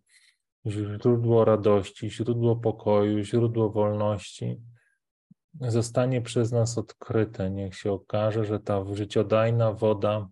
źródło 0.67 1.45
radości, 1.45 2.11
źródło 2.11 2.57
pokoju, 2.57 3.23
źródło 3.23 3.71
wolności, 3.71 4.61
zostanie 5.61 6.23
przez 6.23 6.53
nas 6.53 6.79
odkryte. 6.79 7.51
Niech 7.51 7.75
się 7.75 7.93
okaże, 7.93 8.45
że 8.45 8.61
ta 8.61 8.85
życiodajna 8.95 9.73
woda 9.73 10.29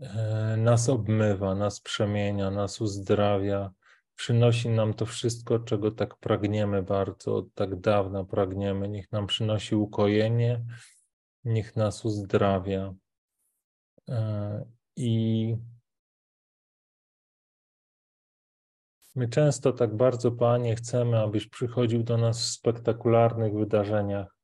e, 0.00 0.56
nas 0.56 0.88
obmywa, 0.88 1.54
nas 1.54 1.80
przemienia, 1.80 2.50
nas 2.50 2.80
uzdrawia, 2.80 3.72
przynosi 4.16 4.68
nam 4.68 4.94
to 4.94 5.06
wszystko, 5.06 5.58
czego 5.58 5.90
tak 5.90 6.16
pragniemy 6.16 6.82
bardzo, 6.82 7.36
od 7.36 7.54
tak 7.54 7.80
dawna 7.80 8.24
pragniemy. 8.24 8.88
Niech 8.88 9.12
nam 9.12 9.26
przynosi 9.26 9.74
ukojenie, 9.74 10.64
niech 11.44 11.76
nas 11.76 12.04
uzdrawia. 12.04 12.94
E, 14.08 14.64
I 14.96 15.56
my 19.14 19.28
często 19.28 19.72
tak 19.72 19.96
bardzo, 19.96 20.32
Panie, 20.32 20.76
chcemy, 20.76 21.18
abyś 21.18 21.48
przychodził 21.48 22.02
do 22.02 22.18
nas 22.18 22.42
w 22.42 22.46
spektakularnych 22.46 23.54
wydarzeniach. 23.54 24.36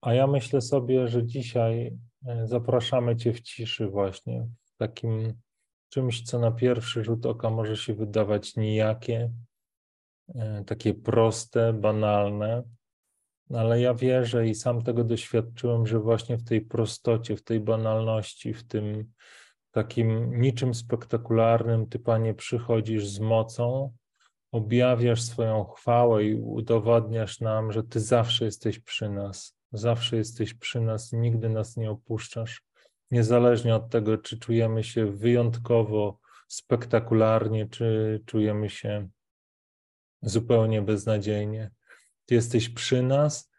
A 0.00 0.14
ja 0.14 0.26
myślę 0.26 0.60
sobie, 0.60 1.08
że 1.08 1.26
dzisiaj 1.26 1.98
e, 2.26 2.46
zapraszamy 2.46 3.16
Cię 3.16 3.32
w 3.32 3.40
ciszy, 3.40 3.88
właśnie, 3.88 4.48
w 4.64 4.76
takim 4.76 5.34
czymś, 5.92 6.22
co 6.22 6.38
na 6.38 6.50
pierwszy 6.50 7.04
rzut 7.04 7.26
oka 7.26 7.50
może 7.50 7.76
się 7.76 7.94
wydawać 7.94 8.56
nijakie, 8.56 9.30
e, 10.34 10.64
takie 10.64 10.94
proste, 10.94 11.72
banalne, 11.72 12.62
no, 13.50 13.58
ale 13.58 13.80
ja 13.80 13.94
wierzę 13.94 14.48
i 14.48 14.54
sam 14.54 14.82
tego 14.82 15.04
doświadczyłem, 15.04 15.86
że 15.86 15.98
właśnie 15.98 16.36
w 16.36 16.44
tej 16.44 16.60
prostocie, 16.60 17.36
w 17.36 17.42
tej 17.42 17.60
banalności, 17.60 18.54
w 18.54 18.64
tym 18.64 19.12
takim 19.70 20.40
niczym 20.40 20.74
spektakularnym, 20.74 21.86
Ty, 21.86 21.98
Panie, 21.98 22.34
przychodzisz 22.34 23.06
z 23.08 23.20
mocą, 23.20 23.92
objawiasz 24.52 25.22
swoją 25.22 25.64
chwałę 25.64 26.24
i 26.24 26.34
udowadniasz 26.34 27.40
nam, 27.40 27.72
że 27.72 27.82
Ty 27.82 28.00
zawsze 28.00 28.44
jesteś 28.44 28.78
przy 28.78 29.08
nas. 29.08 29.56
Zawsze 29.72 30.16
jesteś 30.16 30.54
przy 30.54 30.80
nas, 30.80 31.12
nigdy 31.12 31.48
nas 31.48 31.76
nie 31.76 31.90
opuszczasz 31.90 32.71
niezależnie 33.12 33.74
od 33.74 33.90
tego, 33.90 34.18
czy 34.18 34.38
czujemy 34.38 34.84
się 34.84 35.06
wyjątkowo 35.06 36.18
spektakularnie, 36.48 37.68
czy 37.68 38.20
czujemy 38.26 38.70
się 38.70 39.08
zupełnie 40.22 40.82
beznadziejnie. 40.82 41.70
Ty 42.26 42.34
jesteś 42.34 42.68
przy 42.68 43.02
nas, 43.02 43.52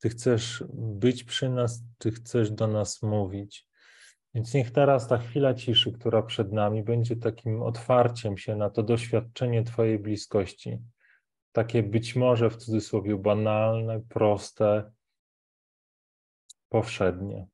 Ty 0.00 0.08
chcesz 0.08 0.64
być 0.74 1.24
przy 1.24 1.48
nas, 1.48 1.84
Ty 1.98 2.10
chcesz 2.10 2.50
do 2.50 2.66
nas 2.66 3.02
mówić. 3.02 3.68
Więc 4.34 4.54
niech 4.54 4.70
teraz 4.70 5.08
ta 5.08 5.18
chwila 5.18 5.54
ciszy, 5.54 5.92
która 5.92 6.22
przed 6.22 6.52
nami, 6.52 6.82
będzie 6.82 7.16
takim 7.16 7.62
otwarciem 7.62 8.38
się 8.38 8.56
na 8.56 8.70
to 8.70 8.82
doświadczenie 8.82 9.64
Twojej 9.64 9.98
bliskości. 9.98 10.78
Takie 11.52 11.82
być 11.82 12.16
może 12.16 12.50
w 12.50 12.56
cudzysłowie 12.56 13.16
banalne, 13.16 14.00
proste, 14.08 14.92
powszednie. 16.68 17.46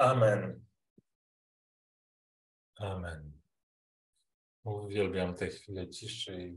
Amen. 0.00 0.66
Amen. 2.76 3.32
Uwielbiam 4.64 5.34
tę 5.34 5.46
chwilę 5.46 5.88
ciszy 5.88 6.56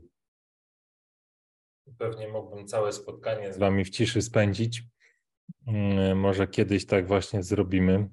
i 1.86 1.92
pewnie 1.98 2.28
mógłbym 2.28 2.66
całe 2.66 2.92
spotkanie 2.92 3.52
z 3.52 3.58
Wami 3.58 3.84
w 3.84 3.90
ciszy 3.90 4.22
spędzić. 4.22 4.82
Mm, 5.66 6.18
może 6.18 6.48
kiedyś 6.48 6.86
tak 6.86 7.06
właśnie 7.06 7.42
zrobimy. 7.42 8.08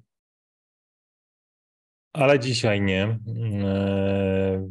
ale 2.12 2.38
dzisiaj 2.38 2.80
nie. 2.80 3.18
E, 3.64 4.70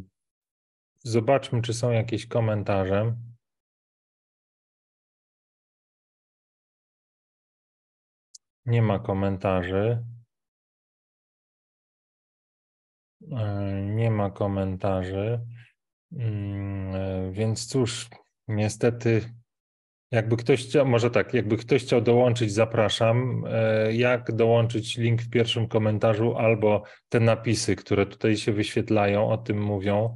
zobaczmy, 0.98 1.62
czy 1.62 1.74
są 1.74 1.90
jakieś 1.90 2.26
komentarze. 2.26 3.16
Nie 8.66 8.82
ma 8.82 8.98
komentarzy. 8.98 10.04
Nie 13.82 14.10
ma 14.10 14.30
komentarzy. 14.30 15.40
Mm, 16.12 16.94
e, 16.94 17.32
więc 17.32 17.66
cóż, 17.66 18.08
niestety, 18.48 19.34
jakby 20.10 20.36
ktoś 20.36 20.66
chciał, 20.66 20.86
może 20.86 21.10
tak, 21.10 21.34
jakby 21.34 21.56
ktoś 21.56 21.82
chciał 21.82 22.00
dołączyć, 22.00 22.52
zapraszam. 22.52 23.44
E, 23.48 23.94
jak 23.94 24.32
dołączyć 24.32 24.96
link 24.96 25.22
w 25.22 25.30
pierwszym 25.30 25.68
komentarzu 25.68 26.36
albo 26.36 26.82
te 27.08 27.20
napisy, 27.20 27.76
które 27.76 28.06
tutaj 28.06 28.36
się 28.36 28.52
wyświetlają, 28.52 29.28
o 29.28 29.38
tym 29.38 29.62
mówią. 29.62 30.14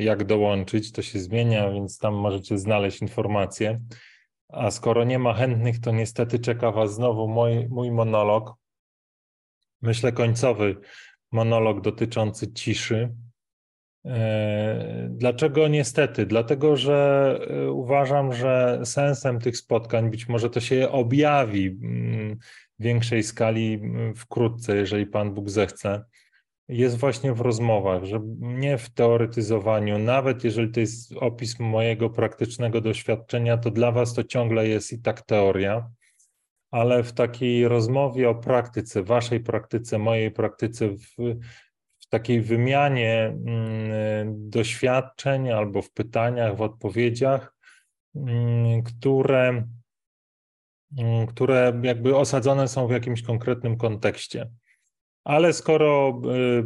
Jak 0.00 0.24
dołączyć, 0.24 0.92
to 0.92 1.02
się 1.02 1.18
zmienia, 1.18 1.70
więc 1.70 1.98
tam 1.98 2.14
możecie 2.14 2.58
znaleźć 2.58 3.02
informacje. 3.02 3.80
A 4.48 4.70
skoro 4.70 5.04
nie 5.04 5.18
ma 5.18 5.34
chętnych, 5.34 5.80
to 5.80 5.90
niestety 5.90 6.38
czeka 6.38 6.72
Was 6.72 6.94
znowu 6.94 7.28
mój, 7.28 7.68
mój 7.68 7.90
monolog. 7.90 8.54
Myślę 9.82 10.12
końcowy 10.12 10.76
monolog 11.32 11.80
dotyczący 11.80 12.52
ciszy. 12.52 13.14
E, 14.06 15.08
dlaczego 15.10 15.68
niestety? 15.68 16.26
Dlatego, 16.26 16.76
że 16.76 17.38
e, 17.50 17.70
uważam, 17.70 18.32
że 18.32 18.80
sensem 18.84 19.40
tych 19.40 19.56
spotkań, 19.56 20.10
być 20.10 20.28
może 20.28 20.50
to 20.50 20.60
się 20.60 20.90
objawi 20.90 21.66
mm, 21.66 22.38
w 22.78 22.82
większej 22.82 23.22
skali 23.22 23.74
mm, 23.74 24.14
wkrótce, 24.14 24.76
jeżeli 24.76 25.06
Pan 25.06 25.34
Bóg 25.34 25.50
zechce, 25.50 26.04
jest 26.68 26.98
właśnie 26.98 27.32
w 27.32 27.40
rozmowach, 27.40 28.04
że 28.04 28.20
nie 28.40 28.78
w 28.78 28.90
teoretyzowaniu, 28.90 29.98
nawet 29.98 30.44
jeżeli 30.44 30.70
to 30.70 30.80
jest 30.80 31.12
opis 31.16 31.60
mojego 31.60 32.10
praktycznego 32.10 32.80
doświadczenia, 32.80 33.58
to 33.58 33.70
dla 33.70 33.92
Was 33.92 34.14
to 34.14 34.24
ciągle 34.24 34.68
jest 34.68 34.92
i 34.92 35.02
tak 35.02 35.22
teoria, 35.22 35.90
ale 36.72 37.02
w 37.02 37.12
takiej 37.12 37.68
rozmowie 37.68 38.28
o 38.28 38.34
praktyce, 38.34 39.02
Waszej 39.02 39.40
praktyce, 39.40 39.98
mojej 39.98 40.30
praktyce, 40.30 40.88
w, 40.88 41.16
w 41.98 42.08
takiej 42.08 42.40
wymianie 42.40 43.36
mm, 43.46 44.50
doświadczeń 44.50 45.50
albo 45.50 45.82
w 45.82 45.92
pytaniach, 45.92 46.56
w 46.56 46.62
odpowiedziach, 46.62 47.54
mm, 48.16 48.82
które, 48.82 49.64
mm, 50.98 51.26
które 51.26 51.80
jakby 51.82 52.16
osadzone 52.16 52.68
są 52.68 52.86
w 52.86 52.90
jakimś 52.90 53.22
konkretnym 53.22 53.76
kontekście. 53.76 54.50
Ale 55.24 55.52
skoro 55.52 56.20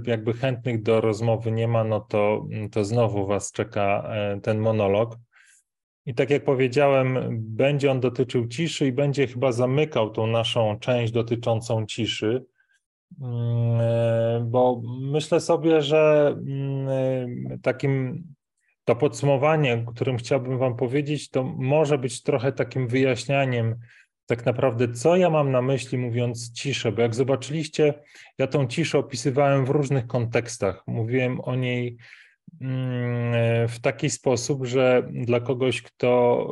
y, 0.05 0.11
jakby 0.11 0.33
chętnych 0.33 0.83
do 0.83 1.01
rozmowy 1.01 1.53
nie 1.53 1.69
ma, 1.69 1.85
no 1.85 2.01
to, 2.01 2.47
to 2.73 2.85
znowu 2.85 3.27
Was 3.27 3.53
czeka 3.53 4.09
e, 4.09 4.41
ten 4.41 4.59
monolog. 4.59 5.17
I 6.07 6.15
tak 6.15 6.31
jak 6.31 6.45
powiedziałem, 6.45 7.29
będzie 7.41 7.91
on 7.91 8.01
dotyczył 8.01 8.49
ciszy 8.49 8.87
i 8.87 8.93
będzie 8.93 9.27
chyba 9.27 9.53
zamykał 9.53 10.11
tą 10.11 10.27
naszą 10.27 10.79
część 10.79 11.13
dotyczącą 11.13 11.87
ciszy, 11.87 12.45
mm, 13.21 13.81
e, 13.81 14.47
bo 14.51 14.83
myślę 15.01 15.41
sobie, 15.41 15.83
że 15.83 16.35
mm, 16.47 16.89
e, 16.89 17.59
takim 17.59 18.25
to 18.85 18.97
podsumowanie, 18.97 19.85
którym 19.95 20.17
chciałbym 20.17 20.59
Wam 20.59 20.77
powiedzieć, 20.77 21.31
to 21.31 21.45
może 21.45 21.99
być 21.99 22.23
trochę 22.23 22.53
takim 22.53 22.89
wyjaśnianiem 22.89 23.77
tak 24.27 24.47
naprawdę, 24.47 24.93
co 24.93 25.17
ja 25.17 25.31
mam 25.31 25.51
na 25.51 25.63
myśli 25.63 25.99
mówiąc 25.99 26.53
ciszę, 26.53 26.93
bo 26.93 27.03
jak 27.03 27.15
zobaczyliście, 27.15 27.95
ja 28.39 28.47
tą 28.47 28.67
ciszę 28.67 28.99
opisywałem 28.99 29.65
w 29.65 29.71
różnych 29.71 30.07
kontekstach. 30.07 30.83
Mówiłem 30.87 31.41
o 31.41 31.55
niej 31.55 31.97
w 33.69 33.77
taki 33.83 34.11
sposób, 34.11 34.67
że 34.67 35.09
dla 35.13 35.41
kogoś, 35.41 35.83
kto 35.83 36.51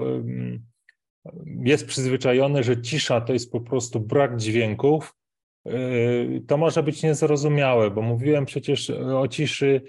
jest 1.64 1.86
przyzwyczajony, 1.86 2.62
że 2.62 2.82
cisza 2.82 3.20
to 3.20 3.32
jest 3.32 3.52
po 3.52 3.60
prostu 3.60 4.00
brak 4.00 4.36
dźwięków, 4.36 5.14
y, 5.68 6.42
to 6.48 6.56
może 6.56 6.82
być 6.82 7.02
niezrozumiałe, 7.02 7.90
bo 7.90 8.02
mówiłem 8.02 8.46
przecież 8.46 8.90
o 8.90 9.28
ciszy 9.28 9.82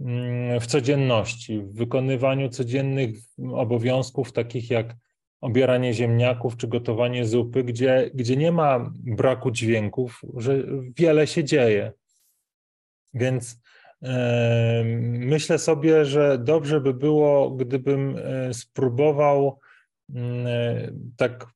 mm, 0.00 0.60
w 0.60 0.66
codzienności, 0.66 1.58
w 1.58 1.72
wykonywaniu 1.72 2.48
codziennych 2.48 3.16
obowiązków, 3.52 4.32
takich 4.32 4.70
jak 4.70 4.94
obieranie 5.40 5.94
ziemniaków 5.94 6.56
czy 6.56 6.68
gotowanie 6.68 7.26
zupy, 7.26 7.64
gdzie, 7.64 8.10
gdzie 8.14 8.36
nie 8.36 8.52
ma 8.52 8.92
braku 8.96 9.50
dźwięków, 9.50 10.22
że 10.36 10.64
wiele 10.96 11.26
się 11.26 11.44
dzieje. 11.44 11.92
Więc 13.14 13.52
e, 13.52 13.65
myślę 15.02 15.58
sobie, 15.58 16.04
że 16.04 16.38
dobrze 16.38 16.80
by 16.80 16.94
było, 16.94 17.50
gdybym 17.50 18.16
e, 18.18 18.54
spróbował 18.54 19.58
mm, 20.14 20.46
e, 20.46 20.90
tak 21.16 21.46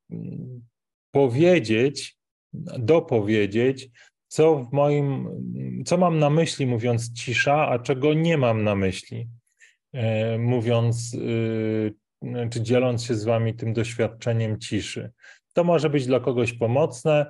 powiedzieć, 1.10 2.16
dopowiedzieć, 2.78 3.90
co 4.28 4.56
w 4.56 4.72
moim, 4.72 5.28
co 5.86 5.98
mam 5.98 6.18
na 6.18 6.30
myśli 6.30 6.66
mówiąc 6.66 7.12
cisza, 7.12 7.68
a 7.68 7.78
czego 7.78 8.14
nie 8.14 8.38
mam 8.38 8.64
na 8.64 8.74
myśli 8.74 9.28
mówiąc 10.38 11.14
y, 11.14 11.94
czy 12.50 12.60
dzieląc 12.62 13.04
się 13.04 13.14
z 13.14 13.24
wami 13.24 13.54
tym 13.54 13.72
doświadczeniem 13.72 14.58
ciszy. 14.58 15.10
To 15.52 15.64
może 15.64 15.90
być 15.90 16.06
dla 16.06 16.20
kogoś 16.20 16.52
pomocne, 16.52 17.26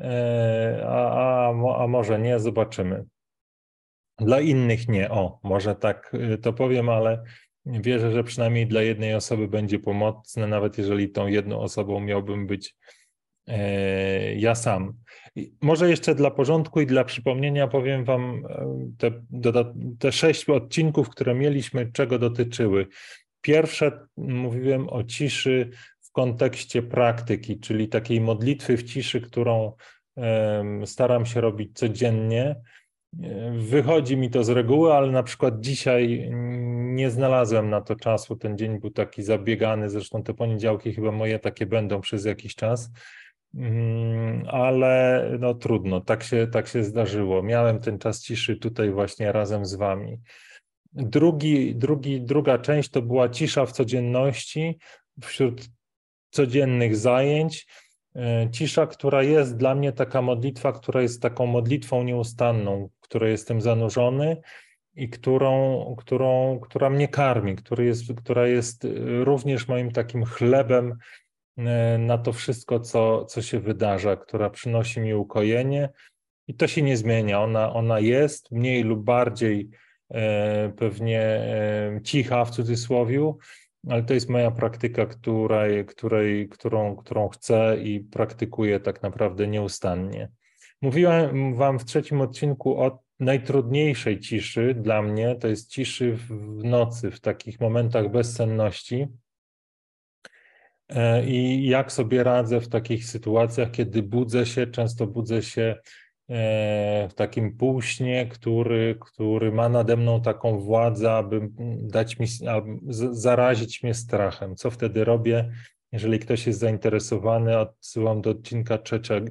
e, 0.00 0.84
a, 0.86 1.48
a, 1.48 1.82
a 1.82 1.86
może 1.86 2.18
nie, 2.18 2.38
zobaczymy. 2.38 3.04
Dla 4.20 4.40
innych 4.40 4.88
nie. 4.88 5.10
O, 5.10 5.40
może 5.42 5.74
tak 5.74 6.12
e, 6.14 6.38
to 6.38 6.52
powiem, 6.52 6.88
ale 6.88 7.22
wierzę, 7.66 8.12
że 8.12 8.24
przynajmniej 8.24 8.66
dla 8.66 8.82
jednej 8.82 9.14
osoby 9.14 9.48
będzie 9.48 9.78
pomocne, 9.78 10.46
nawet 10.46 10.78
jeżeli 10.78 11.10
tą 11.10 11.26
jedną 11.26 11.60
osobą 11.60 12.00
miałbym 12.00 12.46
być 12.46 12.74
e, 13.46 14.34
ja 14.34 14.54
sam. 14.54 14.92
Może 15.62 15.90
jeszcze 15.90 16.14
dla 16.14 16.30
porządku 16.30 16.80
i 16.80 16.86
dla 16.86 17.04
przypomnienia 17.04 17.68
powiem 17.68 18.04
Wam 18.04 18.42
te, 18.98 19.10
te 19.98 20.12
sześć 20.12 20.50
odcinków, 20.50 21.08
które 21.08 21.34
mieliśmy, 21.34 21.92
czego 21.92 22.18
dotyczyły. 22.18 22.86
Pierwsze 23.40 24.06
mówiłem 24.16 24.88
o 24.88 25.04
ciszy 25.04 25.70
w 26.00 26.12
kontekście 26.12 26.82
praktyki, 26.82 27.60
czyli 27.60 27.88
takiej 27.88 28.20
modlitwy 28.20 28.76
w 28.76 28.82
ciszy, 28.82 29.20
którą 29.20 29.72
staram 30.84 31.26
się 31.26 31.40
robić 31.40 31.78
codziennie. 31.78 32.56
Wychodzi 33.52 34.16
mi 34.16 34.30
to 34.30 34.44
z 34.44 34.48
reguły, 34.48 34.92
ale 34.92 35.10
na 35.10 35.22
przykład 35.22 35.60
dzisiaj 35.60 36.30
nie 36.80 37.10
znalazłem 37.10 37.70
na 37.70 37.80
to 37.80 37.96
czasu. 37.96 38.36
Ten 38.36 38.58
dzień 38.58 38.80
był 38.80 38.90
taki 38.90 39.22
zabiegany, 39.22 39.90
zresztą 39.90 40.22
te 40.22 40.34
poniedziałki 40.34 40.94
chyba 40.94 41.12
moje 41.12 41.38
takie 41.38 41.66
będą 41.66 42.00
przez 42.00 42.24
jakiś 42.24 42.54
czas. 42.54 42.90
Mm, 43.54 44.44
ale 44.48 45.24
no 45.40 45.54
trudno, 45.54 46.00
tak 46.00 46.22
się, 46.22 46.46
tak 46.52 46.68
się 46.68 46.84
zdarzyło. 46.84 47.42
Miałem 47.42 47.80
ten 47.80 47.98
czas 47.98 48.22
ciszy 48.22 48.56
tutaj 48.56 48.90
właśnie 48.90 49.32
razem 49.32 49.66
z 49.66 49.74
wami. 49.74 50.20
Drugi, 50.92 51.76
drugi, 51.76 52.20
druga 52.20 52.58
część 52.58 52.90
to 52.90 53.02
była 53.02 53.28
cisza 53.28 53.66
w 53.66 53.72
codzienności, 53.72 54.78
wśród 55.22 55.68
codziennych 56.30 56.96
zajęć. 56.96 57.66
E, 58.16 58.48
cisza, 58.52 58.86
która 58.86 59.22
jest 59.22 59.56
dla 59.56 59.74
mnie 59.74 59.92
taka 59.92 60.22
modlitwa, 60.22 60.72
która 60.72 61.02
jest 61.02 61.22
taką 61.22 61.46
modlitwą 61.46 62.02
nieustanną, 62.02 62.88
w 62.96 63.00
której 63.00 63.30
jestem 63.30 63.60
zanurzony 63.60 64.36
i 64.94 65.08
którą, 65.08 65.84
którą, 65.98 66.60
która 66.60 66.90
mnie 66.90 67.08
karmi, 67.08 67.56
który 67.56 67.84
jest, 67.84 68.02
która 68.16 68.46
jest 68.46 68.86
również 69.24 69.68
moim 69.68 69.90
takim 69.90 70.24
chlebem 70.24 70.96
e, 71.58 71.98
na 71.98 72.18
to 72.18 72.32
wszystko, 72.32 72.80
co, 72.80 73.24
co 73.24 73.42
się 73.42 73.60
wydarza, 73.60 74.16
która 74.16 74.50
przynosi 74.50 75.00
mi 75.00 75.14
ukojenie. 75.14 75.88
I 76.48 76.54
to 76.54 76.66
się 76.66 76.82
nie 76.82 76.96
zmienia. 76.96 77.42
Ona, 77.42 77.72
ona 77.72 78.00
jest 78.00 78.50
mniej 78.50 78.82
lub 78.82 79.04
bardziej 79.04 79.70
E, 80.10 80.72
pewnie 80.76 81.20
e, 81.20 82.00
cicha 82.04 82.44
w 82.44 82.50
cudzysłowie, 82.50 83.32
ale 83.88 84.02
to 84.02 84.14
jest 84.14 84.28
moja 84.28 84.50
praktyka, 84.50 85.06
której, 85.06 85.86
której, 85.86 86.48
którą, 86.48 86.96
którą 86.96 87.28
chcę 87.28 87.76
i 87.82 88.00
praktykuję 88.00 88.80
tak 88.80 89.02
naprawdę 89.02 89.46
nieustannie. 89.46 90.28
Mówiłem 90.82 91.54
Wam 91.54 91.78
w 91.78 91.84
trzecim 91.84 92.20
odcinku 92.20 92.80
o 92.80 93.02
najtrudniejszej 93.20 94.20
ciszy 94.20 94.74
dla 94.74 95.02
mnie, 95.02 95.36
to 95.36 95.48
jest 95.48 95.70
ciszy 95.70 96.12
w 96.12 96.30
nocy, 96.64 97.10
w 97.10 97.20
takich 97.20 97.60
momentach 97.60 98.10
bezsenności. 98.10 99.06
E, 100.88 101.26
I 101.26 101.66
jak 101.68 101.92
sobie 101.92 102.24
radzę 102.24 102.60
w 102.60 102.68
takich 102.68 103.04
sytuacjach, 103.04 103.70
kiedy 103.70 104.02
budzę 104.02 104.46
się, 104.46 104.66
często 104.66 105.06
budzę 105.06 105.42
się 105.42 105.76
w 107.08 107.12
takim 107.14 107.56
półśnie, 107.56 108.26
który, 108.26 108.98
który 109.00 109.52
ma 109.52 109.68
nade 109.68 109.96
mną 109.96 110.22
taką 110.22 110.58
władzę, 110.58 111.12
aby 111.12 111.48
dać 111.76 112.18
mi, 112.18 112.26
zarazić 113.10 113.82
mnie 113.82 113.94
strachem. 113.94 114.56
Co 114.56 114.70
wtedy 114.70 115.04
robię? 115.04 115.50
Jeżeli 115.92 116.18
ktoś 116.18 116.46
jest 116.46 116.58
zainteresowany, 116.58 117.58
odsyłam 117.58 118.20
do 118.20 118.30
odcinka 118.30 118.78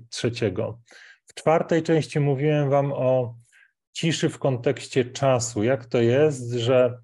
trzeciego. 0.10 0.80
W 1.26 1.34
czwartej 1.34 1.84
części 1.84 2.20
mówiłem 2.20 2.70
Wam 2.70 2.92
o 2.94 3.36
ciszy 3.94 4.30
w 4.30 4.40
kontekście 4.40 5.06
czasu. 5.06 5.64
Jak 5.64 5.86
to 5.86 6.02
jest, 6.02 6.52
że 6.52 6.86
e, 6.86 6.98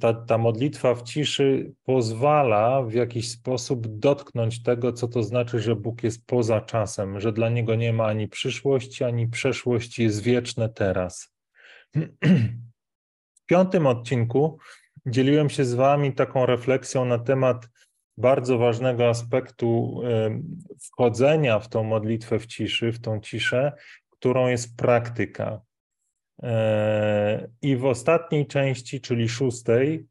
ta, 0.00 0.14
ta 0.14 0.38
modlitwa 0.38 0.94
w 0.94 1.02
ciszy 1.02 1.72
pozwala 1.84 2.82
w 2.82 2.92
jakiś 2.92 3.30
sposób 3.30 3.86
dotknąć 3.86 4.62
tego, 4.62 4.92
co 4.92 5.08
to 5.08 5.22
znaczy, 5.22 5.60
że 5.60 5.76
Bóg 5.76 6.02
jest 6.02 6.26
poza 6.26 6.60
czasem, 6.60 7.20
że 7.20 7.32
dla 7.32 7.48
niego 7.48 7.74
nie 7.74 7.92
ma 7.92 8.06
ani 8.06 8.28
przyszłości, 8.28 9.04
ani 9.04 9.28
przeszłości, 9.28 10.02
jest 10.02 10.22
wieczne 10.22 10.68
teraz. 10.68 11.34
W 13.34 13.46
piątym 13.46 13.86
odcinku 13.86 14.58
dzieliłem 15.06 15.50
się 15.50 15.64
z 15.64 15.74
Wami 15.74 16.12
taką 16.12 16.46
refleksją 16.46 17.04
na 17.04 17.18
temat 17.18 17.68
bardzo 18.16 18.58
ważnego 18.58 19.08
aspektu 19.08 20.00
wchodzenia 20.82 21.58
w 21.58 21.68
tą 21.68 21.84
modlitwę 21.84 22.38
w 22.38 22.46
ciszy, 22.46 22.92
w 22.92 23.00
tą 23.00 23.20
ciszę, 23.20 23.72
którą 24.10 24.48
jest 24.48 24.76
praktyka. 24.76 25.60
E, 26.42 27.48
I 27.62 27.76
w 27.76 27.84
ostatniej 27.84 28.46
części, 28.46 29.00
czyli 29.00 29.28
szóstej, 29.28 30.06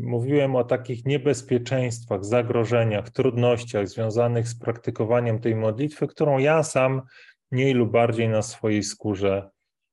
mówiłem 0.00 0.56
o 0.56 0.64
takich 0.64 1.04
niebezpieczeństwach, 1.04 2.24
zagrożeniach, 2.24 3.10
trudnościach 3.10 3.88
związanych 3.88 4.48
z 4.48 4.58
praktykowaniem 4.58 5.40
tej 5.40 5.54
modlitwy, 5.54 6.06
którą 6.06 6.38
ja 6.38 6.62
sam 6.62 7.02
mniej 7.50 7.74
lub 7.74 7.90
bardziej 7.90 8.28
na 8.28 8.42
swojej 8.42 8.82
skórze 8.82 9.50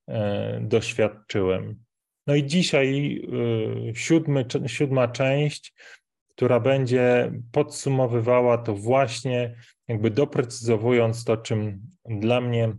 e, 0.07 0.59
doświadczyłem. 0.61 1.83
No 2.27 2.35
i 2.35 2.45
dzisiaj 2.45 3.21
siódmy, 3.93 4.45
siódma 4.67 5.07
część, 5.07 5.73
która 6.35 6.59
będzie 6.59 7.31
podsumowywała 7.51 8.57
to 8.57 8.75
właśnie, 8.75 9.55
jakby 9.87 10.11
doprecyzowując 10.11 11.23
to, 11.23 11.37
czym 11.37 11.81
dla 12.05 12.41
mnie 12.41 12.63
e, 12.65 12.75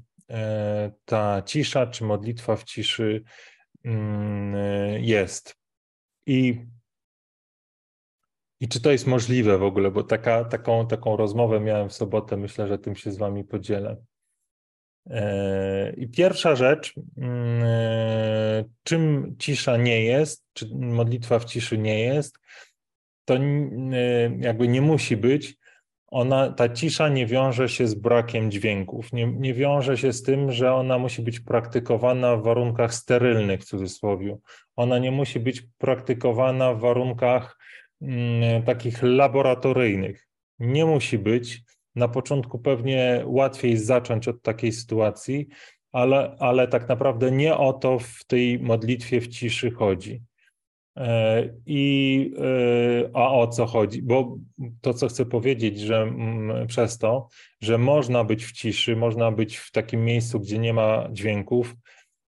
ta 1.05 1.43
cisza 1.43 1.87
czy 1.87 2.05
modlitwa 2.05 2.57
w 2.57 2.65
ciszy 2.65 3.23
mm, 3.85 4.55
jest. 5.05 5.57
I, 6.27 6.67
i 8.61 8.69
czy 8.69 8.81
to 8.81 8.91
jest 8.91 9.07
możliwe 9.07 9.59
w 9.59 9.63
ogóle, 9.63 9.91
bo 9.91 10.03
taka, 10.03 10.45
taką, 10.45 10.87
taką 10.87 11.17
rozmowę 11.17 11.61
miałem 11.61 11.89
w 11.89 11.93
sobotę, 11.93 12.37
myślę, 12.37 12.69
że 12.69 12.79
tym 12.79 12.97
się 12.97 13.13
z 13.13 13.19
Wami 13.19 13.45
podzielę. 13.45 13.97
I 15.97 16.09
pierwsza 16.09 16.57
rzecz, 16.57 16.95
mm, 17.17 17.63
e, 17.63 18.65
czym 18.83 19.37
cisza 19.39 19.77
nie 19.77 20.05
jest, 20.05 20.45
czy 20.53 20.69
modlitwa 20.75 21.39
w 21.39 21.45
ciszy 21.45 21.79
nie 21.79 22.01
jest, 22.01 22.39
to 23.25 23.35
e, 23.35 23.41
jakby 24.39 24.69
nie 24.69 24.83
musi 24.83 25.17
być. 25.17 25.60
Ona, 26.11 26.53
ta 26.53 26.69
cisza 26.69 27.09
nie 27.09 27.27
wiąże 27.27 27.69
się 27.69 27.87
z 27.87 27.95
brakiem 27.95 28.51
dźwięków, 28.51 29.13
nie, 29.13 29.27
nie 29.27 29.55
wiąże 29.55 29.97
się 29.97 30.13
z 30.13 30.23
tym, 30.23 30.53
że 30.53 30.75
ona 30.75 30.99
musi 30.99 31.23
być 31.23 31.41
praktykowana 31.41 32.37
w 32.37 32.43
warunkach 32.43 32.95
sterylnych, 32.95 33.61
w 33.61 33.65
cudzysłowie. 33.65 34.39
Ona 34.77 34.99
nie 34.99 35.11
musi 35.11 35.41
być 35.41 35.63
praktykowana 35.79 36.75
w 36.75 36.81
warunkach 36.81 37.59
mm, 38.03 38.63
takich 38.63 39.03
laboratoryjnych. 39.03 40.29
Nie 40.59 40.87
musi 40.87 41.19
być 41.19 41.63
na 41.95 42.09
początku 42.09 42.59
pewnie 42.59 43.23
łatwiej 43.27 43.77
zacząć 43.77 44.29
od 44.29 44.43
takiej 44.43 44.73
sytuacji, 44.73 45.49
ale, 45.93 46.37
ale 46.39 46.69
tak 46.69 46.89
naprawdę 46.89 47.31
nie 47.31 47.57
o 47.57 47.73
to 47.73 47.99
w 47.99 48.25
tej 48.25 48.59
modlitwie 48.59 49.21
w 49.21 49.29
ciszy 49.29 49.71
chodzi. 49.71 50.23
E, 51.01 51.49
I 51.67 52.35
e, 52.39 53.11
a 53.15 53.31
o 53.31 53.49
co 53.49 53.67
chodzi? 53.67 54.03
Bo 54.03 54.37
to, 54.81 54.95
co 54.95 55.09
chcę 55.09 55.27
powiedzieć, 55.27 55.81
że 55.81 56.03
mm, 56.03 56.67
przez 56.67 56.99
to, 56.99 57.29
że 57.61 57.79
można 57.79 58.25
być 58.25 58.45
w 58.45 58.53
ciszy, 58.53 58.97
można 58.97 59.33
być 59.33 59.57
w 59.57 59.71
takim 59.71 60.05
miejscu, 60.05 60.41
gdzie 60.41 60.59
nie 60.59 60.73
ma 60.73 61.09
dźwięków, 61.13 61.75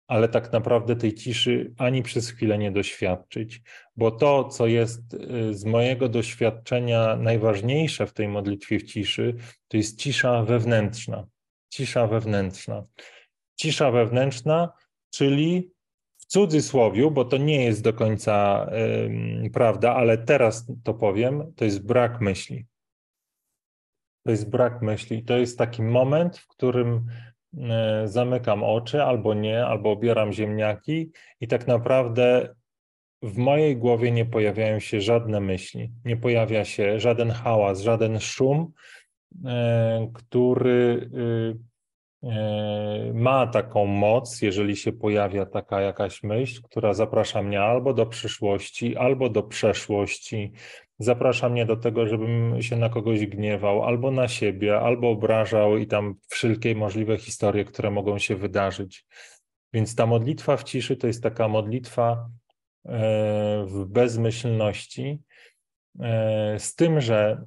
ale 0.07 0.29
tak 0.29 0.53
naprawdę 0.53 0.97
tej 0.97 1.15
ciszy 1.15 1.73
ani 1.79 2.03
przez 2.03 2.31
chwilę 2.31 2.59
nie 2.59 2.73
doświadczyć, 2.73 3.61
bo 3.97 4.11
to, 4.11 4.45
co 4.45 4.67
jest 4.67 5.15
y, 5.15 5.55
z 5.55 5.65
mojego 5.65 6.09
doświadczenia 6.09 7.17
najważniejsze 7.17 8.07
w 8.07 8.13
tej 8.13 8.29
modlitwie 8.29 8.79
w 8.79 8.83
ciszy, 8.83 9.35
to 9.69 9.77
jest 9.77 9.99
cisza 9.99 10.43
wewnętrzna. 10.43 11.27
Cisza 11.69 12.07
wewnętrzna. 12.07 12.83
Cisza 13.57 13.91
wewnętrzna, 13.91 14.73
czyli 15.11 15.72
w 16.33 16.35
cudzysłowie, 16.35 17.11
bo 17.11 17.25
to 17.25 17.37
nie 17.37 17.65
jest 17.65 17.83
do 17.83 17.93
końca 17.93 18.67
yy, 19.43 19.51
prawda, 19.51 19.95
ale 19.95 20.19
teraz 20.19 20.67
to 20.85 20.95
powiem, 20.95 21.53
to 21.57 21.65
jest 21.65 21.87
brak 21.87 22.21
myśli. 22.21 22.67
To 24.25 24.31
jest 24.31 24.51
brak 24.51 24.83
myśli. 24.83 25.25
To 25.25 25.39
jest 25.39 25.59
taki 25.59 25.83
moment, 25.83 26.39
w 26.39 26.47
którym 26.47 27.07
E, 27.59 28.09
zamykam 28.09 28.65
oczy 28.65 29.03
albo 29.03 29.35
nie, 29.35 29.67
albo 29.67 29.91
obieram 29.91 30.33
ziemniaki 30.33 31.11
i 31.41 31.49
tak 31.49 31.67
naprawdę 31.67 32.55
w 33.23 33.37
mojej 33.37 33.77
głowie 33.77 34.13
nie 34.13 34.25
pojawiają 34.25 34.81
się 34.81 35.01
żadne 35.01 35.41
myśli, 35.41 35.93
nie 36.05 36.17
pojawia 36.17 36.65
się 36.65 37.01
żaden 37.01 37.31
hałas, 37.31 37.81
żaden 37.81 38.21
szum, 38.21 38.73
e, 39.45 40.11
który 40.15 41.11
y, 41.15 41.55
e, 41.55 41.72
ma 43.15 43.47
taką 43.47 43.87
moc, 43.87 44.43
jeżeli 44.43 44.77
się 44.77 44.93
pojawia 44.93 45.47
taka 45.47 45.81
jakaś 45.81 46.23
myśl, 46.23 46.63
która 46.63 46.95
zaprasza 46.95 47.43
mnie 47.43 47.61
albo 47.61 47.95
do 47.95 48.07
przyszłości, 48.07 48.97
albo 48.97 49.29
do 49.29 49.43
przeszłości, 49.43 50.53
zaprasza 50.99 51.49
mnie 51.49 51.67
do 51.67 51.77
tego, 51.77 52.07
żebym 52.07 52.63
się 52.63 52.77
na 52.77 52.89
kogoś 52.89 53.27
gniewał, 53.27 53.85
albo 53.85 54.11
na 54.11 54.29
siebie, 54.29 54.81
albo 54.81 55.11
obrażał 55.11 55.77
i 55.77 55.87
tam 55.87 56.15
wszelkie 56.29 56.75
możliwe 56.75 57.19
historie, 57.19 57.65
które 57.65 57.91
mogą 57.91 58.19
się 58.19 58.37
wydarzyć. 58.37 59.07
Więc 59.73 59.95
ta 59.95 60.07
modlitwa 60.07 60.57
w 60.57 60.65
ciszy 60.65 60.97
to 60.97 61.07
jest 61.07 61.23
taka 61.23 61.49
modlitwa 61.49 62.29
e, 62.87 63.65
w 63.67 63.85
bezmyślności, 63.87 65.21
e, 66.01 66.59
z 66.59 66.75
tym, 66.75 67.01
że 67.01 67.45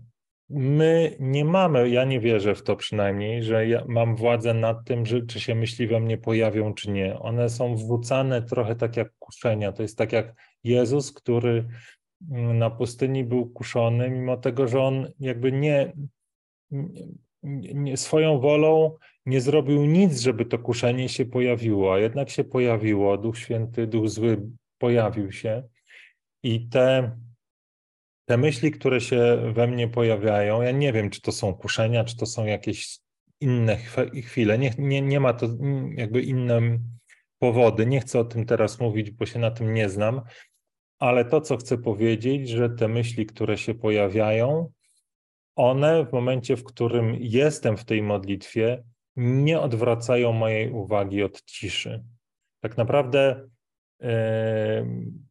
my 0.49 1.15
nie 1.19 1.45
mamy, 1.45 1.89
ja 1.89 2.05
nie 2.05 2.19
wierzę 2.19 2.55
w 2.55 2.63
to 2.63 2.75
przynajmniej, 2.75 3.43
że 3.43 3.67
ja 3.67 3.83
mam 3.87 4.15
władzę 4.15 4.53
nad 4.53 4.85
tym, 4.85 5.05
że, 5.05 5.21
czy 5.21 5.39
się 5.39 5.55
myśli 5.55 5.87
we 5.87 5.99
mnie 5.99 6.17
pojawią, 6.17 6.73
czy 6.73 6.91
nie. 6.91 7.19
One 7.19 7.49
są 7.49 7.75
wrzucane 7.75 8.41
trochę 8.41 8.75
tak 8.75 8.97
jak 8.97 9.11
kuszenia. 9.19 9.71
To 9.71 9.81
jest 9.81 9.97
tak 9.97 10.11
jak 10.11 10.35
Jezus, 10.63 11.11
który 11.11 11.65
na 12.31 12.69
pustyni 12.69 13.23
był 13.23 13.49
kuszony, 13.49 14.09
mimo 14.09 14.37
tego, 14.37 14.67
że 14.67 14.81
on 14.81 15.11
jakby 15.19 15.51
nie, 15.51 15.93
nie, 17.73 17.97
swoją 17.97 18.39
wolą 18.39 18.97
nie 19.25 19.41
zrobił 19.41 19.85
nic, 19.85 20.19
żeby 20.19 20.45
to 20.45 20.59
kuszenie 20.59 21.09
się 21.09 21.25
pojawiło, 21.25 21.93
a 21.93 21.99
jednak 21.99 22.29
się 22.29 22.43
pojawiło. 22.43 23.17
Duch 23.17 23.37
Święty, 23.37 23.87
Duch 23.87 24.09
Zły 24.09 24.41
pojawił 24.77 25.31
się 25.31 25.63
i 26.43 26.67
te, 26.67 27.17
te 28.25 28.37
myśli, 28.37 28.71
które 28.71 29.01
się 29.01 29.51
we 29.53 29.67
mnie 29.67 29.87
pojawiają, 29.87 30.61
ja 30.61 30.71
nie 30.71 30.93
wiem, 30.93 31.09
czy 31.09 31.21
to 31.21 31.31
są 31.31 31.53
kuszenia, 31.53 32.03
czy 32.03 32.17
to 32.17 32.25
są 32.25 32.45
jakieś 32.45 32.99
inne 33.39 33.77
chwile. 34.23 34.57
Nie, 34.57 34.71
nie, 34.77 35.01
nie 35.01 35.19
ma 35.19 35.33
to 35.33 35.47
jakby 35.95 36.21
inne 36.21 36.79
powody. 37.39 37.85
Nie 37.85 37.99
chcę 37.99 38.19
o 38.19 38.25
tym 38.25 38.45
teraz 38.45 38.79
mówić, 38.79 39.11
bo 39.11 39.25
się 39.25 39.39
na 39.39 39.51
tym 39.51 39.73
nie 39.73 39.89
znam, 39.89 40.21
ale 40.99 41.25
to, 41.25 41.41
co 41.41 41.57
chcę 41.57 41.77
powiedzieć, 41.77 42.49
że 42.49 42.69
te 42.69 42.87
myśli, 42.87 43.25
które 43.25 43.57
się 43.57 43.73
pojawiają, 43.73 44.71
one 45.55 46.05
w 46.05 46.13
momencie, 46.13 46.57
w 46.57 46.63
którym 46.63 47.15
jestem 47.19 47.77
w 47.77 47.85
tej 47.85 48.01
modlitwie, 48.03 48.83
nie 49.15 49.59
odwracają 49.59 50.33
mojej 50.33 50.71
uwagi 50.71 51.23
od 51.23 51.41
ciszy. 51.41 52.03
Tak 52.61 52.77
naprawdę 52.77 53.49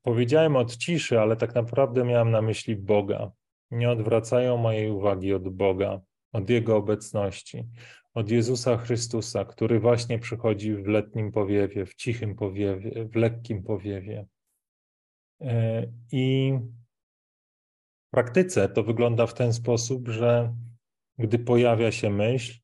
powiedziałem 0.02 0.56
od 0.56 0.76
ciszy, 0.76 1.20
ale 1.20 1.36
tak 1.36 1.54
naprawdę 1.54 2.04
miałem 2.04 2.30
na 2.30 2.42
myśli 2.42 2.76
Boga. 2.76 3.32
Nie 3.70 3.90
odwracają 3.90 4.56
mojej 4.56 4.90
uwagi 4.90 5.34
od 5.34 5.48
Boga, 5.48 6.00
od 6.32 6.50
Jego 6.50 6.76
obecności, 6.76 7.64
od 8.14 8.30
Jezusa 8.30 8.76
Chrystusa, 8.76 9.44
który 9.44 9.80
właśnie 9.80 10.18
przychodzi 10.18 10.74
w 10.74 10.86
letnim 10.86 11.32
powiewie, 11.32 11.86
w 11.86 11.94
cichym 11.94 12.34
powiewie, 12.34 13.04
w 13.04 13.16
lekkim 13.16 13.62
powiewie. 13.62 14.26
E, 15.40 15.86
I 16.12 16.52
w 18.06 18.10
praktyce 18.10 18.68
to 18.68 18.82
wygląda 18.82 19.26
w 19.26 19.34
ten 19.34 19.52
sposób, 19.52 20.08
że 20.08 20.54
gdy 21.18 21.38
pojawia 21.38 21.92
się 21.92 22.10
myśl, 22.10 22.63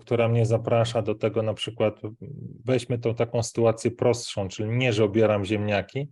która 0.00 0.28
mnie 0.28 0.46
zaprasza 0.46 1.02
do 1.02 1.14
tego, 1.14 1.42
na 1.42 1.54
przykład, 1.54 2.00
weźmy 2.64 2.98
tą 2.98 3.14
taką 3.14 3.42
sytuację 3.42 3.90
prostszą, 3.90 4.48
czyli 4.48 4.70
nie, 4.70 4.92
że 4.92 5.04
obieram 5.04 5.44
ziemniaki, 5.44 6.08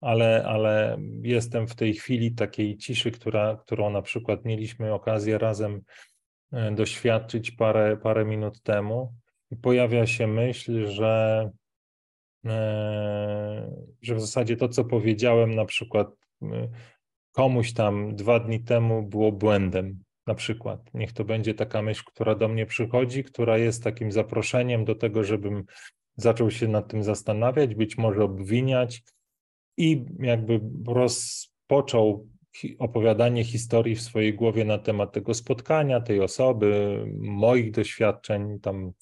ale, 0.00 0.44
ale 0.46 0.98
jestem 1.22 1.66
w 1.66 1.74
tej 1.74 1.94
chwili 1.94 2.32
takiej 2.34 2.76
ciszy, 2.76 3.10
która, 3.10 3.56
którą 3.56 3.90
na 3.90 4.02
przykład 4.02 4.44
mieliśmy 4.44 4.94
okazję 4.94 5.38
razem 5.38 5.82
e, 6.52 6.72
doświadczyć 6.72 7.50
parę, 7.50 7.96
parę 7.96 8.24
minut 8.24 8.62
temu. 8.62 9.14
I 9.50 9.56
pojawia 9.56 10.06
się 10.06 10.26
myśl, 10.26 10.86
że 10.86 11.50
E, 12.46 13.70
że 14.02 14.14
w 14.14 14.20
zasadzie 14.20 14.56
to, 14.56 14.68
co 14.68 14.84
powiedziałem 14.84 15.54
na 15.54 15.64
przykład 15.64 16.08
e, 16.42 16.68
komuś 17.32 17.72
tam 17.72 18.16
dwa 18.16 18.40
dni 18.40 18.64
temu 18.64 19.02
było 19.02 19.32
błędem. 19.32 20.02
Na 20.26 20.34
przykład. 20.34 20.80
Niech 20.94 21.12
to 21.12 21.24
będzie 21.24 21.54
taka 21.54 21.82
myśl, 21.82 22.02
która 22.06 22.34
do 22.34 22.48
mnie 22.48 22.66
przychodzi, 22.66 23.24
która 23.24 23.58
jest 23.58 23.84
takim 23.84 24.12
zaproszeniem 24.12 24.84
do 24.84 24.94
tego, 24.94 25.24
żebym 25.24 25.64
zaczął 26.16 26.50
się 26.50 26.68
nad 26.68 26.88
tym 26.88 27.02
zastanawiać, 27.02 27.74
być 27.74 27.98
może 27.98 28.24
obwiniać 28.24 29.02
i 29.76 30.04
jakby 30.18 30.60
rozpoczął 30.86 32.28
opowiadanie 32.78 33.44
historii 33.44 33.94
w 33.94 34.02
swojej 34.02 34.34
głowie 34.34 34.64
na 34.64 34.78
temat 34.78 35.12
tego 35.12 35.34
spotkania, 35.34 36.00
tej 36.00 36.20
osoby, 36.20 37.04
moich 37.18 37.70
doświadczeń, 37.70 38.60
tam 38.60 38.92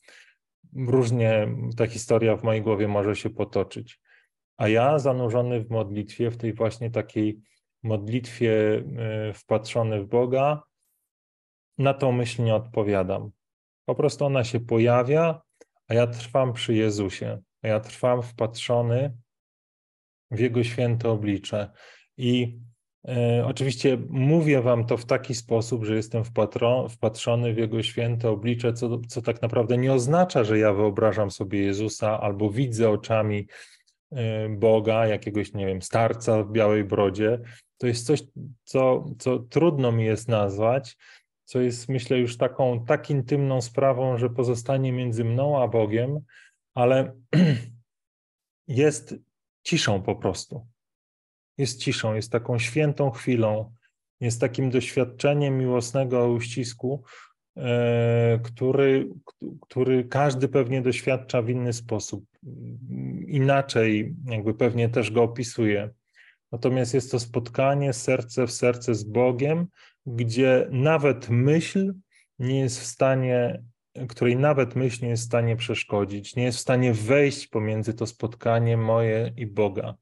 różnie 0.77 1.49
ta 1.77 1.87
historia 1.87 2.37
w 2.37 2.43
mojej 2.43 2.63
głowie 2.63 2.89
może 2.89 3.17
się 3.17 3.31
potoczyć. 3.31 4.01
A 4.57 4.69
ja 4.69 4.99
zanurzony 4.99 5.61
w 5.61 5.71
modlitwie, 5.71 6.31
w 6.31 6.37
tej 6.37 6.53
właśnie 6.53 6.91
takiej 6.91 7.41
modlitwie 7.83 8.85
e, 8.99 9.33
wpatrzony 9.33 10.03
w 10.03 10.07
Boga, 10.07 10.63
na 11.79 11.95
tą 11.95 12.13
myśl 12.13 12.45
nie 12.45 12.55
odpowiadam. 12.55 13.31
Po 13.85 13.95
prostu 13.95 14.25
ona 14.25 14.45
się 14.45 14.61
pojawia, 14.61 15.43
a 15.89 15.95
ja 15.95 16.07
trwam 16.07 16.53
przy 16.53 16.75
Jezusie, 16.75 17.43
a 17.63 17.69
ja 17.69 17.81
trwam 17.81 18.23
wpatrzony 18.23 19.17
w 20.31 20.39
Jego 20.39 20.65
święte 20.65 21.11
oblicze. 21.11 21.71
I 22.17 22.59
e, 23.09 23.45
oczywiście 23.47 23.99
mówię 24.11 24.63
Wam 24.63 24.87
to 24.87 24.97
w 24.97 25.05
taki 25.05 25.35
sposób, 25.35 25.85
że 25.85 25.97
jestem 25.97 26.25
wpatro, 26.25 26.89
wpatrzony 26.89 27.55
w 27.55 27.59
Jego 27.59 27.83
święte 27.83 28.31
oblicze, 28.31 28.73
co, 28.73 29.01
co 29.09 29.23
tak 29.23 29.43
naprawdę 29.43 29.79
nie 29.79 29.93
oznacza, 29.93 30.45
że 30.45 30.59
ja 30.59 30.73
wyobrażam 30.73 31.31
sobie 31.31 31.61
Jezusa 31.61 32.21
albo 32.21 32.51
widzę 32.51 32.91
oczami 32.91 33.47
e, 34.13 34.49
Boga, 34.49 35.07
jakiegoś, 35.07 35.53
nie 35.53 35.67
wiem, 35.67 35.83
starca 35.83 36.43
w 36.43 36.53
białej 36.53 36.85
brodzie. 36.85 37.41
To 37.79 37.87
jest 37.87 38.07
coś, 38.07 38.23
co, 38.65 39.05
co 39.19 39.39
trudno 39.39 39.93
mi 39.93 40.05
jest 40.05 40.29
nazwać, 40.29 40.97
co 41.45 41.61
jest 41.61 41.89
myślę 41.89 42.19
już 42.19 42.37
taką 42.37 42.85
tak 42.85 43.11
intymną 43.11 43.61
sprawą, 43.61 44.19
że 44.19 44.31
pozostanie 44.31 44.93
między 44.93 45.25
mną 45.25 45.63
a 45.63 45.69
Bogiem, 45.69 46.21
ale 46.75 47.13
jest 48.69 49.15
ciszą 49.63 50.03
po 50.03 50.17
prostu. 50.17 50.67
Jest 51.59 51.81
ciszą, 51.81 52.15
jest 52.15 52.33
taką 52.33 52.59
świętą 52.59 53.11
chwilą, 53.11 53.75
jest 54.21 54.41
takim 54.41 54.71
doświadczeniem 54.71 55.59
miłosnego 55.59 56.29
uścisku, 56.29 57.05
e, 57.57 58.41
który, 58.45 59.09
który 59.61 60.05
każdy 60.05 60.49
pewnie 60.49 60.83
doświadcza 60.83 61.43
w 61.43 61.51
inny 61.51 61.73
sposób. 61.73 62.25
Inaczej, 63.27 64.15
jakby 64.27 64.55
pewnie 64.55 64.89
też 64.89 65.11
go 65.11 65.23
opisuje. 65.23 65.91
Natomiast 66.53 66.95
jest 66.95 67.11
to 67.11 67.21
spotkanie 67.21 67.93
serce 67.93 68.47
w 68.47 68.53
serce 68.53 68.95
z 68.95 69.05
Bogiem, 69.05 69.67
gdzie 70.07 70.69
nawet 70.71 71.29
myśl 71.29 71.95
nie 72.39 72.61
jest 72.61 72.81
w 72.81 72.85
stanie, 72.85 73.63
której 74.09 74.37
nawet 74.37 74.77
myśl 74.77 75.05
nie 75.05 75.11
jest 75.11 75.23
w 75.23 75.27
stanie 75.27 75.57
przeszkodzić, 75.57 76.37
nie 76.37 76.45
jest 76.45 76.59
w 76.59 76.61
stanie 76.61 76.93
wejść 76.93 77.47
pomiędzy 77.47 77.95
to 77.95 78.07
spotkanie 78.07 78.77
moje 78.77 79.33
i 79.37 79.47
Boga. 79.47 79.95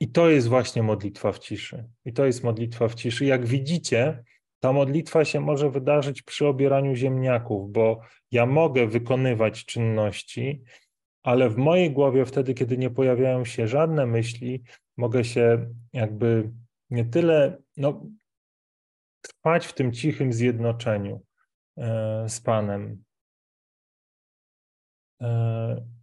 I 0.00 0.08
to 0.08 0.30
jest 0.30 0.48
właśnie 0.48 0.82
modlitwa 0.82 1.32
w 1.32 1.38
ciszy. 1.38 1.88
I 2.04 2.12
to 2.12 2.26
jest 2.26 2.44
modlitwa 2.44 2.88
w 2.88 2.94
ciszy. 2.94 3.24
Jak 3.24 3.46
widzicie, 3.46 4.24
ta 4.60 4.72
modlitwa 4.72 5.24
się 5.24 5.40
może 5.40 5.70
wydarzyć 5.70 6.22
przy 6.22 6.46
obieraniu 6.46 6.94
ziemniaków, 6.94 7.72
bo 7.72 8.00
ja 8.30 8.46
mogę 8.46 8.86
wykonywać 8.86 9.64
czynności, 9.64 10.62
ale 11.22 11.50
w 11.50 11.56
mojej 11.56 11.90
głowie 11.90 12.24
wtedy, 12.24 12.54
kiedy 12.54 12.78
nie 12.78 12.90
pojawiają 12.90 13.44
się 13.44 13.68
żadne 13.68 14.06
myśli, 14.06 14.62
mogę 14.96 15.24
się 15.24 15.70
jakby 15.92 16.50
nie 16.90 17.04
tyle, 17.04 17.58
no, 17.76 18.06
trwać 19.28 19.66
w 19.66 19.72
tym 19.72 19.92
cichym 19.92 20.32
zjednoczeniu 20.32 21.20
e, 21.76 22.24
z 22.28 22.40
Panem. 22.40 23.04
E, 25.22 25.94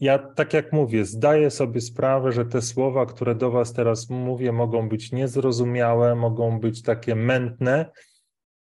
ja, 0.00 0.18
tak 0.18 0.54
jak 0.54 0.72
mówię, 0.72 1.04
zdaję 1.04 1.50
sobie 1.50 1.80
sprawę, 1.80 2.32
że 2.32 2.44
te 2.44 2.62
słowa, 2.62 3.06
które 3.06 3.34
do 3.34 3.50
Was 3.50 3.72
teraz 3.72 4.10
mówię, 4.10 4.52
mogą 4.52 4.88
być 4.88 5.12
niezrozumiałe, 5.12 6.14
mogą 6.14 6.60
być 6.60 6.82
takie 6.82 7.14
mętne. 7.14 7.90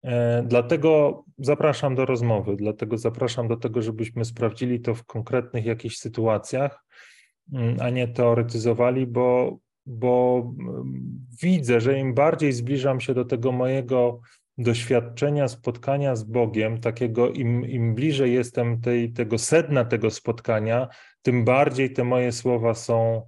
E, 0.04 0.42
dlatego 0.46 1.24
zapraszam 1.38 1.94
do 1.94 2.06
rozmowy, 2.06 2.56
dlatego 2.56 2.98
zapraszam 2.98 3.48
do 3.48 3.56
tego, 3.56 3.82
żebyśmy 3.82 4.24
sprawdzili 4.24 4.80
to 4.80 4.94
w 4.94 5.04
konkretnych 5.04 5.64
jakichś 5.64 5.96
sytuacjach, 5.96 6.84
mm, 7.52 7.76
a 7.80 7.90
nie 7.90 8.08
teoretyzowali, 8.08 9.06
bo 9.06 9.58
bo 9.86 10.42
mm, 10.58 11.26
widzę, 11.42 11.80
że 11.80 11.98
im 11.98 12.14
bardziej 12.14 12.52
zbliżam 12.52 13.00
się 13.00 13.14
do 13.14 13.24
tego 13.24 13.52
mojego 13.52 14.20
doświadczenia 14.58 15.48
spotkania 15.48 16.16
z 16.16 16.24
Bogiem, 16.24 16.80
takiego 16.80 17.30
im, 17.30 17.68
im 17.68 17.94
bliżej 17.94 18.32
jestem 18.32 18.80
tej, 18.80 19.12
tego 19.12 19.38
sedna 19.38 19.84
tego 19.84 20.10
spotkania, 20.10 20.88
tym 21.22 21.44
bardziej 21.44 21.92
te 21.92 22.04
moje 22.04 22.32
słowa 22.32 22.74
są 22.74 23.22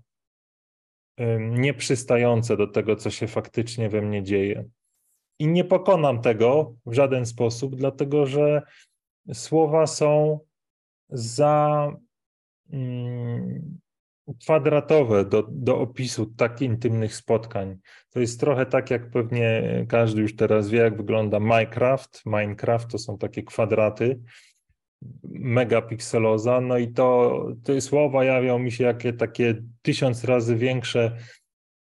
nieprzystające 1.40 2.56
do 2.56 2.66
tego, 2.66 2.96
co 2.96 3.10
się 3.10 3.26
faktycznie 3.26 3.88
we 3.88 4.02
mnie 4.02 4.22
dzieje. 4.22 4.64
I 5.38 5.46
nie 5.46 5.64
pokonam 5.64 6.22
tego 6.22 6.74
w 6.86 6.92
żaden 6.92 7.26
sposób, 7.26 7.76
dlatego 7.76 8.26
że 8.26 8.62
słowa 9.32 9.86
są 9.86 10.40
za. 11.08 11.92
Mm, 12.72 13.78
kwadratowe 14.34 15.24
do, 15.24 15.46
do 15.50 15.78
opisu 15.78 16.26
tak 16.26 16.62
intymnych 16.62 17.14
spotkań. 17.14 17.78
To 18.10 18.20
jest 18.20 18.40
trochę 18.40 18.66
tak, 18.66 18.90
jak 18.90 19.10
pewnie 19.10 19.62
każdy 19.88 20.22
już 20.22 20.36
teraz 20.36 20.70
wie, 20.70 20.78
jak 20.78 20.96
wygląda 20.96 21.40
Minecraft. 21.40 22.22
Minecraft 22.26 22.90
to 22.90 22.98
są 22.98 23.18
takie 23.18 23.42
kwadraty, 23.42 24.20
megapikseloza, 25.24 26.60
no 26.60 26.78
i 26.78 26.92
to 26.92 27.46
te 27.64 27.80
słowa 27.80 28.24
jawią 28.24 28.58
mi 28.58 28.72
się 28.72 28.84
jakie 28.84 29.12
takie 29.12 29.62
tysiąc 29.82 30.24
razy 30.24 30.56
większe 30.56 31.16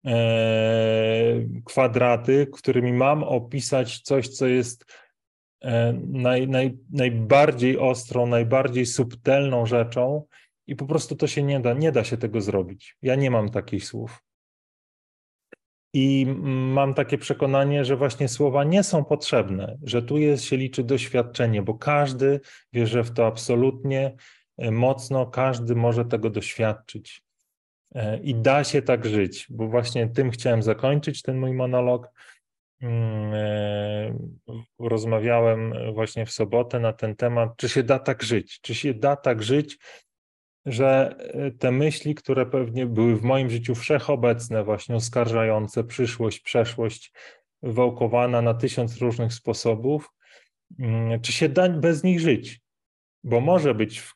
e, 0.06 1.46
kwadraty, 1.66 2.48
którymi 2.54 2.94
mam 2.94 3.24
opisać 3.24 4.00
coś, 4.00 4.30
co 4.30 4.48
jest 4.48 4.86
e, 5.62 5.94
naj, 6.08 6.48
naj, 6.48 6.78
najbardziej 6.92 7.78
ostrą, 7.78 8.28
najbardziej 8.28 8.86
subtelną 8.86 9.66
rzeczą, 9.66 10.26
i 10.68 10.76
po 10.76 10.86
prostu 10.86 11.16
to 11.16 11.28
się 11.28 11.44
nie 11.44 11.60
da, 11.60 11.74
nie 11.74 11.92
da 11.92 12.04
się 12.04 12.18
tego 12.18 12.42
zrobić. 12.42 12.98
Ja 13.02 13.16
nie 13.16 13.32
mam 13.32 13.50
takich 13.50 13.86
słów. 13.86 14.24
I 15.94 16.26
mam 16.48 16.94
takie 16.94 17.18
przekonanie, 17.18 17.86
że 17.86 17.98
właśnie 17.98 18.28
słowa 18.28 18.64
nie 18.64 18.84
są 18.84 19.06
potrzebne, 19.06 19.78
że 19.84 20.02
tu 20.02 20.18
jest, 20.18 20.44
się 20.44 20.58
liczy 20.58 20.84
doświadczenie, 20.84 21.62
bo 21.62 21.74
każdy 21.74 22.40
wierzy 22.74 23.04
w 23.04 23.12
to 23.12 23.28
absolutnie 23.28 24.16
e, 24.58 24.72
mocno, 24.72 25.26
każdy 25.26 25.76
może 25.76 26.06
tego 26.06 26.30
doświadczyć. 26.30 27.24
E, 27.96 28.18
I 28.18 28.36
da 28.36 28.64
się 28.64 28.82
tak 28.82 29.06
żyć, 29.06 29.48
bo 29.50 29.68
właśnie 29.68 30.08
tym 30.08 30.32
chciałem 30.32 30.64
zakończyć 30.64 31.22
ten 31.22 31.40
mój 31.40 31.54
monolog. 31.54 32.10
Mm, 32.82 33.34
e, 33.34 34.16
rozmawiałem 34.80 35.74
właśnie 35.94 36.26
w 36.26 36.32
sobotę 36.32 36.80
na 36.80 36.94
ten 36.94 37.16
temat, 37.16 37.50
czy 37.58 37.70
się 37.70 37.84
da 37.84 38.00
tak 38.00 38.24
żyć, 38.24 38.62
czy 38.62 38.76
się 38.76 38.94
da 38.94 39.16
tak 39.16 39.44
żyć, 39.44 39.78
że 40.66 41.16
e, 41.20 41.52
te 41.52 41.72
myśli, 41.72 42.16
które 42.16 42.46
pewnie 42.46 42.86
były 42.86 43.16
w 43.16 43.24
moim 43.24 43.50
życiu 43.50 43.76
wszechobecne, 43.76 44.64
właśnie 44.64 44.96
oskarżające 44.96 45.84
przyszłość, 45.84 46.40
przeszłość, 46.40 47.14
wałkowana 47.64 48.42
na 48.42 48.54
tysiąc 48.54 48.98
różnych 48.98 49.34
sposobów, 49.34 50.10
mm, 50.80 51.22
czy 51.22 51.32
się 51.32 51.50
da 51.50 51.70
bez 51.70 52.04
nich 52.04 52.20
żyć? 52.20 52.62
Bo 53.24 53.42
może 53.42 53.76
być 53.76 54.02
w, 54.02 54.14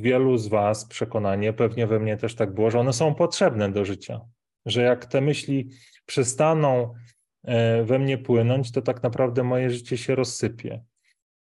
wielu 0.00 0.38
z 0.38 0.48
Was 0.48 0.84
przekonanie, 0.84 1.52
pewnie 1.52 1.86
we 1.86 2.00
mnie 2.00 2.16
też 2.16 2.34
tak 2.34 2.54
było, 2.54 2.70
że 2.70 2.80
one 2.80 2.92
są 2.92 3.14
potrzebne 3.14 3.72
do 3.72 3.84
życia. 3.84 4.20
Że 4.66 4.82
jak 4.82 5.06
te 5.06 5.20
myśli 5.20 5.70
przestaną 6.06 6.94
e, 7.44 7.84
we 7.84 7.98
mnie 7.98 8.18
płynąć, 8.18 8.72
to 8.72 8.82
tak 8.82 9.02
naprawdę 9.02 9.42
moje 9.42 9.70
życie 9.70 9.98
się 9.98 10.14
rozsypie. 10.14 10.84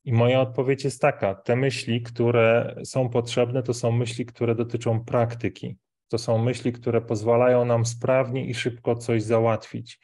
I 0.04 0.12
moja 0.12 0.40
odpowiedź 0.40 0.84
jest 0.84 1.00
taka: 1.00 1.34
te 1.34 1.56
myśli, 1.56 2.02
które 2.02 2.76
są 2.84 3.08
potrzebne, 3.08 3.62
to 3.62 3.74
są 3.74 3.92
myśli, 3.92 4.26
które 4.26 4.54
dotyczą 4.54 5.04
praktyki. 5.04 5.76
To 6.08 6.18
są 6.18 6.38
myśli, 6.38 6.72
które 6.72 7.00
pozwalają 7.00 7.64
nam 7.64 7.86
sprawnie 7.86 8.46
i 8.46 8.54
szybko 8.54 8.96
coś 8.96 9.22
załatwić, 9.22 9.98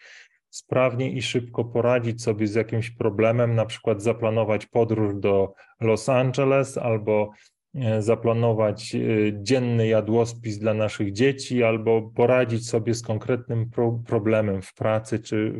sprawnie 0.51 1.13
i 1.13 1.23
szybko 1.23 1.65
poradzić 1.65 2.23
sobie 2.23 2.47
z 2.47 2.55
jakimś 2.55 2.91
problemem, 2.91 3.55
na 3.55 3.67
przykład 3.67 4.03
zaplanować 4.03 4.67
podróż 4.67 5.15
do 5.15 5.53
Los 5.81 6.09
Angeles 6.09 6.79
albo 6.79 7.31
e, 7.75 8.03
zaplanować 8.03 8.95
e, 8.95 8.99
dzienny 9.43 9.87
jadłospis 9.87 10.59
dla 10.59 10.75
naszych 10.75 11.13
dzieci, 11.13 11.63
albo 11.63 12.03
poradzić 12.03 12.69
sobie 12.69 12.95
z 12.95 13.03
konkretnym 13.03 13.71
problemem 14.07 14.63
w 14.63 14.75
pracy 14.75 15.19
czy 15.19 15.53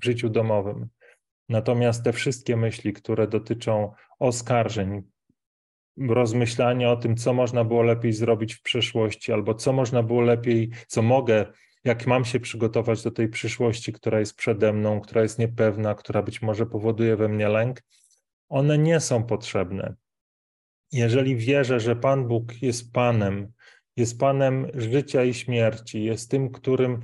w 0.00 0.04
życiu 0.04 0.28
domowym. 0.28 0.88
Natomiast 1.50 2.04
te 2.04 2.12
wszystkie 2.12 2.56
myśli, 2.56 2.92
które 2.92 3.28
dotyczą 3.28 3.92
oskarżeń, 4.18 5.02
rozmyślania 6.08 6.90
o 6.90 6.96
tym, 6.96 7.16
co 7.16 7.32
można 7.32 7.64
było 7.64 7.82
lepiej 7.82 8.12
zrobić 8.12 8.54
w 8.54 8.62
przeszłości, 8.62 9.32
albo 9.32 9.54
co 9.54 9.72
można 9.72 10.02
było 10.02 10.20
lepiej, 10.20 10.70
co 10.86 11.02
mogę 11.02 11.46
jak 11.84 12.06
mam 12.06 12.24
się 12.24 12.40
przygotować 12.40 13.02
do 13.02 13.10
tej 13.10 13.28
przyszłości, 13.28 13.92
która 13.92 14.20
jest 14.20 14.36
przede 14.36 14.72
mną, 14.72 15.00
która 15.00 15.22
jest 15.22 15.38
niepewna, 15.38 15.94
która 15.94 16.22
być 16.22 16.42
może 16.42 16.66
powoduje 16.66 17.16
we 17.16 17.28
mnie 17.28 17.48
lęk, 17.48 17.82
one 18.48 18.78
nie 18.78 19.00
są 19.00 19.24
potrzebne. 19.24 19.94
Jeżeli 20.92 21.36
wierzę, 21.36 21.80
że 21.80 21.96
Pan 21.96 22.28
Bóg 22.28 22.62
jest 22.62 22.92
Panem, 22.92 23.52
jest 23.96 24.18
Panem 24.18 24.66
życia 24.74 25.24
i 25.24 25.34
śmierci, 25.34 26.04
jest 26.04 26.30
tym, 26.30 26.50
którym, 26.50 27.00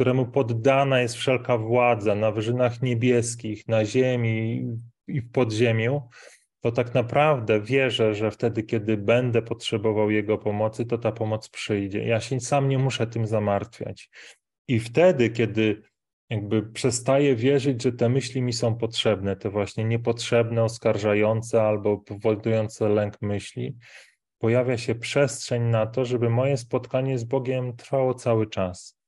któremu 0.00 0.26
poddana 0.26 1.00
jest 1.00 1.14
wszelka 1.14 1.58
władza 1.58 2.14
na 2.14 2.32
wyżynach 2.32 2.82
niebieskich, 2.82 3.68
na 3.68 3.84
ziemi 3.84 4.66
i 5.06 5.20
w 5.20 5.30
podziemiu, 5.30 6.08
to 6.60 6.72
tak 6.72 6.94
naprawdę 6.94 7.60
wierzę, 7.60 8.14
że 8.14 8.30
wtedy, 8.30 8.62
kiedy 8.62 8.96
będę 8.96 9.42
potrzebował 9.42 10.10
Jego 10.10 10.38
pomocy, 10.38 10.86
to 10.86 10.98
ta 10.98 11.12
pomoc 11.12 11.48
przyjdzie. 11.48 12.04
Ja 12.04 12.20
się 12.20 12.40
sam 12.40 12.68
nie 12.68 12.78
muszę 12.78 13.06
tym 13.06 13.26
zamartwiać. 13.26 14.10
I 14.68 14.80
wtedy, 14.80 15.30
kiedy 15.30 15.82
jakby 16.30 16.62
przestaję 16.62 17.36
wierzyć, 17.36 17.82
że 17.82 17.92
te 17.92 18.08
myśli 18.08 18.42
mi 18.42 18.52
są 18.52 18.74
potrzebne, 18.74 19.36
te 19.36 19.50
właśnie 19.50 19.84
niepotrzebne, 19.84 20.64
oskarżające 20.64 21.62
albo 21.62 21.98
powodujące 21.98 22.88
lęk 22.88 23.22
myśli, 23.22 23.76
pojawia 24.38 24.78
się 24.78 24.94
przestrzeń 24.94 25.62
na 25.62 25.86
to, 25.86 26.04
żeby 26.04 26.30
moje 26.30 26.56
spotkanie 26.56 27.18
z 27.18 27.24
Bogiem 27.24 27.76
trwało 27.76 28.14
cały 28.14 28.46
czas. 28.46 28.99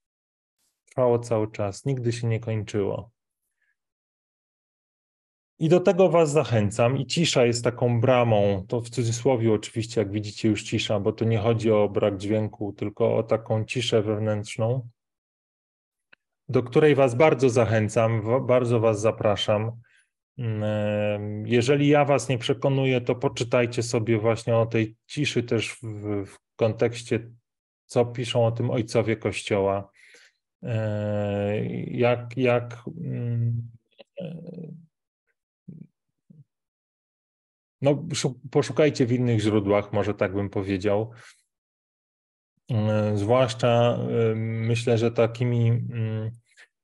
Trwało 0.92 1.18
cały 1.18 1.50
czas, 1.50 1.84
nigdy 1.84 2.12
się 2.12 2.26
nie 2.26 2.40
kończyło. 2.40 3.10
I 5.58 5.68
do 5.68 5.80
tego 5.80 6.08
Was 6.08 6.30
zachęcam. 6.30 6.96
I 6.96 7.06
cisza 7.06 7.46
jest 7.46 7.64
taką 7.64 8.00
bramą, 8.00 8.64
to 8.68 8.80
w 8.80 8.90
cudzysłowie 8.90 9.52
oczywiście, 9.52 10.00
jak 10.00 10.10
widzicie, 10.10 10.48
już 10.48 10.62
cisza, 10.62 11.00
bo 11.00 11.12
to 11.12 11.24
nie 11.24 11.38
chodzi 11.38 11.70
o 11.70 11.88
brak 11.88 12.16
dźwięku, 12.16 12.72
tylko 12.72 13.16
o 13.16 13.22
taką 13.22 13.64
ciszę 13.64 14.02
wewnętrzną, 14.02 14.88
do 16.48 16.62
której 16.62 16.94
Was 16.94 17.14
bardzo 17.14 17.50
zachęcam, 17.50 18.22
bardzo 18.46 18.80
Was 18.80 19.00
zapraszam. 19.00 19.72
Mm, 20.38 21.46
jeżeli 21.46 21.88
ja 21.88 22.04
Was 22.04 22.28
nie 22.28 22.38
przekonuję, 22.38 23.00
to 23.00 23.14
poczytajcie 23.14 23.82
sobie 23.82 24.18
właśnie 24.18 24.56
o 24.56 24.66
tej 24.66 24.96
ciszy 25.06 25.42
też 25.42 25.72
w, 25.82 25.82
w 26.26 26.38
kontekście, 26.56 27.30
co 27.86 28.04
piszą 28.04 28.46
o 28.46 28.52
tym 28.52 28.70
ojcowie 28.70 29.16
Kościoła. 29.16 29.91
E, 30.62 31.64
jak, 31.90 32.36
jak 32.36 32.84
mm, 33.00 33.72
no, 37.82 38.04
poszukajcie 38.50 39.06
w 39.06 39.12
innych 39.12 39.40
źródłach, 39.40 39.92
może 39.92 40.14
tak 40.14 40.34
bym 40.34 40.50
powiedział. 40.50 41.10
E, 42.70 43.16
zwłaszcza 43.16 43.98
e, 43.98 44.34
myślę, 44.34 44.98
że 44.98 45.10
takimi 45.10 45.68
mm, 45.68 46.30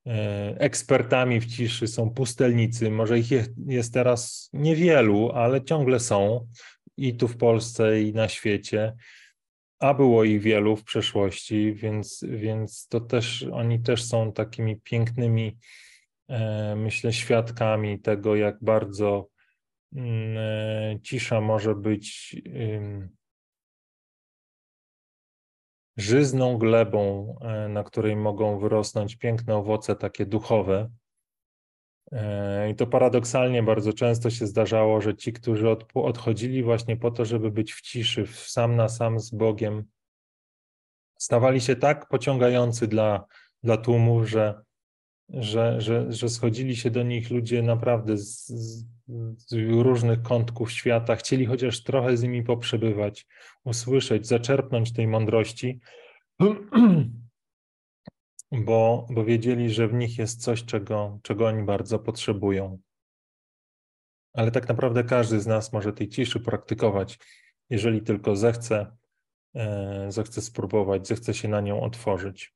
e, 0.07 0.55
ekspertami 0.59 1.41
w 1.41 1.47
ciszy 1.47 1.87
są 1.87 2.11
pustelnicy. 2.11 2.91
Może 2.91 3.19
ich 3.19 3.29
jest 3.67 3.95
teraz 3.95 4.51
niewielu, 4.53 5.33
ale 5.33 5.65
ciągle 5.65 6.01
są 6.01 6.49
i 6.97 7.17
tu 7.17 7.29
w 7.29 7.37
Polsce, 7.37 8.03
i 8.03 8.13
na 8.13 8.29
świecie. 8.29 8.93
A 9.79 9.95
było 9.95 10.25
ich 10.25 10.41
wielu 10.43 10.77
w 10.77 10.85
przeszłości, 10.85 11.75
więc, 11.75 12.25
więc 12.29 12.89
to 12.89 13.01
też 13.01 13.47
oni 13.53 13.81
też 13.81 14.05
są 14.05 14.33
takimi 14.33 14.81
pięknymi, 14.81 15.59
myślę, 16.77 17.13
świadkami 17.13 18.01
tego, 18.01 18.37
jak 18.37 18.57
bardzo 18.61 19.29
Mm, 19.93 20.37
e, 20.39 21.01
cisza 21.03 21.41
może 21.41 21.75
być 21.75 22.37
żyzną 25.97 26.59
glebą, 26.59 27.35
e, 27.41 27.69
na 27.69 27.85
której 27.85 28.17
mogą 28.17 28.59
wyrosnąć 28.59 29.17
piękne 29.17 29.57
owoce 29.57 29.97
takie 29.97 30.27
duchowe. 30.27 30.91
E, 32.13 32.71
I 32.71 32.75
to 32.75 32.87
paradoksalnie 32.87 33.63
bardzo 33.63 33.93
często 33.93 34.31
się 34.31 34.47
zdarzało, 34.47 35.01
że 35.01 35.17
ci, 35.17 35.33
którzy 35.33 35.67
odchodzili 35.95 36.63
właśnie 36.63 36.97
po 36.97 37.11
to, 37.11 37.25
żeby 37.25 37.51
być 37.51 37.73
w 37.73 37.81
ciszy, 37.81 38.27
sam 38.27 38.77
na 38.77 38.89
sam 38.89 39.21
z 39.21 39.31
Bogiem, 39.31 39.85
stawali 41.19 41.61
się 41.61 41.77
tak 41.77 42.09
pociągający 42.09 42.87
dla, 42.87 43.25
dla 43.63 43.77
tłumów, 43.77 44.29
że, 44.29 44.63
że, 45.29 45.81
że, 45.81 46.13
że 46.13 46.29
schodzili 46.29 46.77
się 46.77 46.91
do 46.91 47.03
nich 47.03 47.31
ludzie 47.31 47.63
naprawdę 47.63 48.19
z, 48.19 48.53
z 49.37 49.53
różnych 49.53 50.23
kątków 50.23 50.73
świata, 50.73 51.17
chcieli 51.17 51.47
chociaż 51.47 51.83
trochę 51.83 52.17
z 52.17 52.23
nimi 52.23 52.43
poprzebywać, 52.43 53.27
usłyszeć, 53.65 54.27
zaczerpnąć 54.27 54.93
tej 54.93 55.07
mądrości, 55.07 55.81
bo, 58.53 59.07
bo 59.11 59.25
wiedzieli, 59.25 59.71
że 59.71 59.89
w 59.89 59.95
nich 59.95 60.19
jest 60.19 60.43
coś, 60.43 60.65
czego, 60.65 61.19
czego 61.23 61.47
oni 61.47 61.63
bardzo 61.63 61.99
potrzebują. 61.99 62.79
Ale 64.33 64.51
tak 64.51 64.69
naprawdę 64.69 65.05
każdy 65.05 65.41
z 65.41 65.47
nas 65.47 65.73
może 65.73 65.93
tej 65.93 66.09
ciszy 66.09 66.41
praktykować, 66.41 67.19
jeżeli 67.71 68.03
tylko 68.03 68.37
zechce, 68.37 68.97
e, 69.55 70.13
zechce 70.13 70.43
spróbować, 70.43 71.09
zechce 71.09 71.35
się 71.35 71.49
na 71.49 71.61
nią 71.61 71.81
otworzyć. 71.81 72.55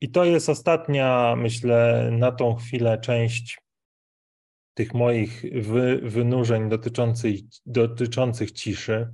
I 0.00 0.10
to 0.10 0.24
jest 0.24 0.48
ostatnia, 0.48 1.36
myślę, 1.36 2.10
na 2.12 2.32
tą 2.32 2.54
chwilę 2.54 2.98
część 3.00 3.58
tych 4.74 4.94
moich 4.94 5.42
wy, 5.62 6.00
wynurzeń 6.02 6.68
dotyczących, 6.68 7.40
dotyczących 7.66 8.52
ciszy. 8.52 9.12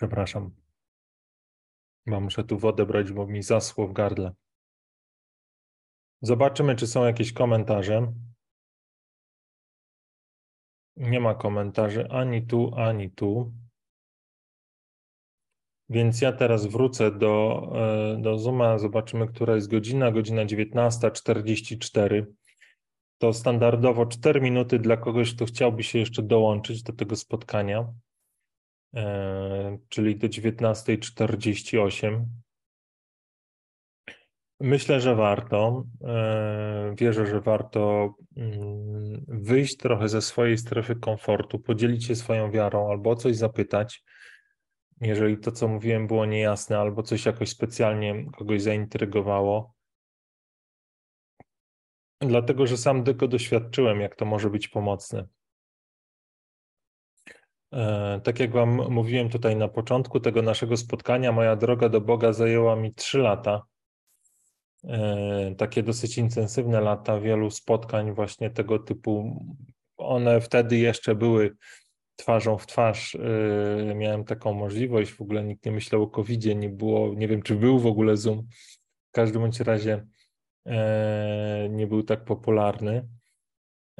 Przepraszam. 0.00 0.50
Mam 2.06 2.24
muszę 2.24 2.44
tu 2.44 2.58
wodę 2.58 2.86
brać, 2.86 3.12
bo 3.12 3.26
mi 3.26 3.42
zaschło 3.42 3.88
w 3.88 3.92
gardle. 3.92 4.32
Zobaczymy, 6.22 6.76
czy 6.76 6.86
są 6.86 7.04
jakieś 7.04 7.32
komentarze. 7.32 8.12
Nie 10.96 11.20
ma 11.20 11.34
komentarzy 11.34 12.08
ani 12.10 12.46
tu, 12.46 12.74
ani 12.76 13.10
tu. 13.10 13.52
Więc 15.88 16.20
ja 16.20 16.32
teraz 16.32 16.66
wrócę 16.66 17.10
do, 17.18 17.62
e, 17.74 18.22
do 18.22 18.38
Zooma, 18.38 18.78
zobaczymy, 18.78 19.28
która 19.28 19.54
jest 19.54 19.70
godzina. 19.70 20.12
Godzina 20.12 20.44
19.44. 20.44 22.26
To 23.18 23.32
standardowo 23.32 24.06
4 24.06 24.40
minuty 24.40 24.78
dla 24.78 24.96
kogoś, 24.96 25.34
kto 25.34 25.44
chciałby 25.44 25.82
się 25.82 25.98
jeszcze 25.98 26.22
dołączyć 26.22 26.82
do 26.82 26.92
tego 26.92 27.16
spotkania, 27.16 27.92
czyli 29.88 30.16
do 30.16 30.26
19.48. 30.26 32.24
Myślę, 34.60 35.00
że 35.00 35.14
warto. 35.14 35.84
E, 36.04 36.94
wierzę, 36.98 37.26
że 37.26 37.40
warto 37.40 38.14
mm, 38.36 39.24
wyjść 39.28 39.76
trochę 39.76 40.08
ze 40.08 40.22
swojej 40.22 40.58
strefy 40.58 40.96
komfortu, 40.96 41.58
podzielić 41.58 42.04
się 42.06 42.16
swoją 42.16 42.50
wiarą 42.50 42.90
albo 42.90 43.10
o 43.10 43.16
coś 43.16 43.36
zapytać 43.36 44.04
jeżeli 45.00 45.38
to, 45.38 45.52
co 45.52 45.68
mówiłem, 45.68 46.06
było 46.06 46.26
niejasne 46.26 46.78
albo 46.78 47.02
coś 47.02 47.26
jakoś 47.26 47.48
specjalnie 47.48 48.24
kogoś 48.38 48.62
zaintrygowało. 48.62 49.74
Dlatego, 52.20 52.66
że 52.66 52.76
sam 52.76 53.04
tylko 53.04 53.28
doświadczyłem, 53.28 54.00
jak 54.00 54.16
to 54.16 54.24
może 54.24 54.50
być 54.50 54.68
pomocne. 54.68 55.26
E, 57.72 58.20
tak 58.24 58.40
jak 58.40 58.52
Wam 58.52 58.90
mówiłem 58.90 59.28
tutaj 59.28 59.56
na 59.56 59.68
początku 59.68 60.20
tego 60.20 60.42
naszego 60.42 60.76
spotkania, 60.76 61.32
moja 61.32 61.56
droga 61.56 61.88
do 61.88 62.00
Boga 62.00 62.32
zajęła 62.32 62.76
mi 62.76 62.94
trzy 62.94 63.18
lata. 63.18 63.62
E, 64.84 65.54
takie 65.58 65.82
dosyć 65.82 66.18
intensywne 66.18 66.80
lata, 66.80 67.20
wielu 67.20 67.50
spotkań 67.50 68.12
właśnie 68.12 68.50
tego 68.50 68.78
typu. 68.78 69.44
One 69.96 70.40
wtedy 70.40 70.78
jeszcze 70.78 71.14
były 71.14 71.56
twarzą 72.20 72.58
w 72.58 72.66
twarz 72.66 73.14
y, 73.14 73.94
miałem 73.96 74.24
taką 74.24 74.52
możliwość. 74.52 75.12
W 75.12 75.20
ogóle 75.20 75.44
nikt 75.44 75.66
nie 75.66 75.72
myślał 75.72 76.02
o 76.02 76.06
COVID-zie, 76.06 76.54
nie 76.54 76.68
było, 76.68 77.14
nie 77.14 77.28
wiem, 77.28 77.42
czy 77.42 77.54
był 77.54 77.78
w 77.78 77.86
ogóle 77.86 78.16
Zoom. 78.16 78.46
W 79.08 79.12
każdym 79.12 79.42
bądź 79.42 79.60
razie 79.60 80.06
e, 80.66 81.68
nie 81.70 81.86
był 81.86 82.02
tak 82.02 82.24
popularny. 82.24 83.08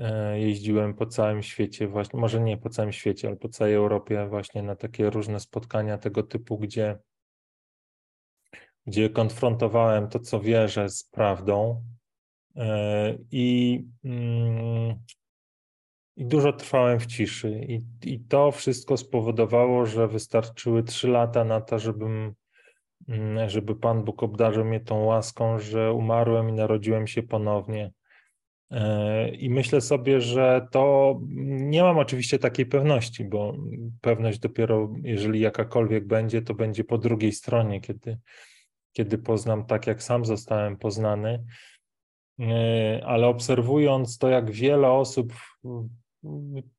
E, 0.00 0.40
jeździłem 0.40 0.94
po 0.94 1.06
całym 1.06 1.42
świecie, 1.42 1.88
właśnie, 1.88 2.20
może 2.20 2.40
nie 2.40 2.56
po 2.56 2.70
całym 2.70 2.92
świecie, 2.92 3.28
ale 3.28 3.36
po 3.36 3.48
całej 3.48 3.74
Europie, 3.74 4.26
właśnie 4.28 4.62
na 4.62 4.76
takie 4.76 5.10
różne 5.10 5.40
spotkania 5.40 5.98
tego 5.98 6.22
typu, 6.22 6.58
gdzie, 6.58 6.98
gdzie 8.86 9.10
konfrontowałem 9.10 10.08
to, 10.08 10.18
co 10.18 10.40
wierzę, 10.40 10.88
z 10.88 11.04
prawdą. 11.04 11.84
E, 12.56 13.18
I 13.30 13.84
mm, 14.04 15.00
i 16.16 16.26
dużo 16.26 16.52
trwałem 16.52 17.00
w 17.00 17.06
ciszy. 17.06 17.60
I, 17.68 17.80
I 18.04 18.20
to 18.20 18.50
wszystko 18.52 18.96
spowodowało, 18.96 19.86
że 19.86 20.08
wystarczyły 20.08 20.82
trzy 20.82 21.08
lata 21.08 21.44
na 21.44 21.60
to, 21.60 21.78
żebym, 21.78 22.34
mm, 23.08 23.48
żeby 23.48 23.76
Pan 23.76 24.04
Bóg 24.04 24.22
obdarzył 24.22 24.64
mnie 24.64 24.80
tą 24.80 25.04
łaską, 25.04 25.58
że 25.58 25.92
umarłem 25.92 26.48
i 26.48 26.52
narodziłem 26.52 27.06
się 27.06 27.22
ponownie. 27.22 27.92
I 29.38 29.50
myślę 29.50 29.80
sobie, 29.80 30.20
że 30.20 30.66
to 30.70 31.16
nie 31.46 31.82
mam 31.82 31.98
oczywiście 31.98 32.38
takiej 32.38 32.66
pewności, 32.66 33.24
bo 33.24 33.56
pewność 34.00 34.38
dopiero, 34.38 34.92
jeżeli 35.02 35.40
jakakolwiek 35.40 36.06
będzie, 36.06 36.42
to 36.42 36.54
będzie 36.54 36.84
po 36.84 36.98
drugiej 36.98 37.32
stronie, 37.32 37.80
kiedy, 37.80 38.18
kiedy 38.92 39.18
poznam 39.18 39.66
tak, 39.66 39.86
jak 39.86 40.02
sam 40.02 40.24
zostałem 40.24 40.76
poznany. 40.76 41.44
Ale 43.04 43.26
obserwując 43.26 44.18
to, 44.18 44.28
jak 44.28 44.50
wiele 44.50 44.90
osób, 44.90 45.32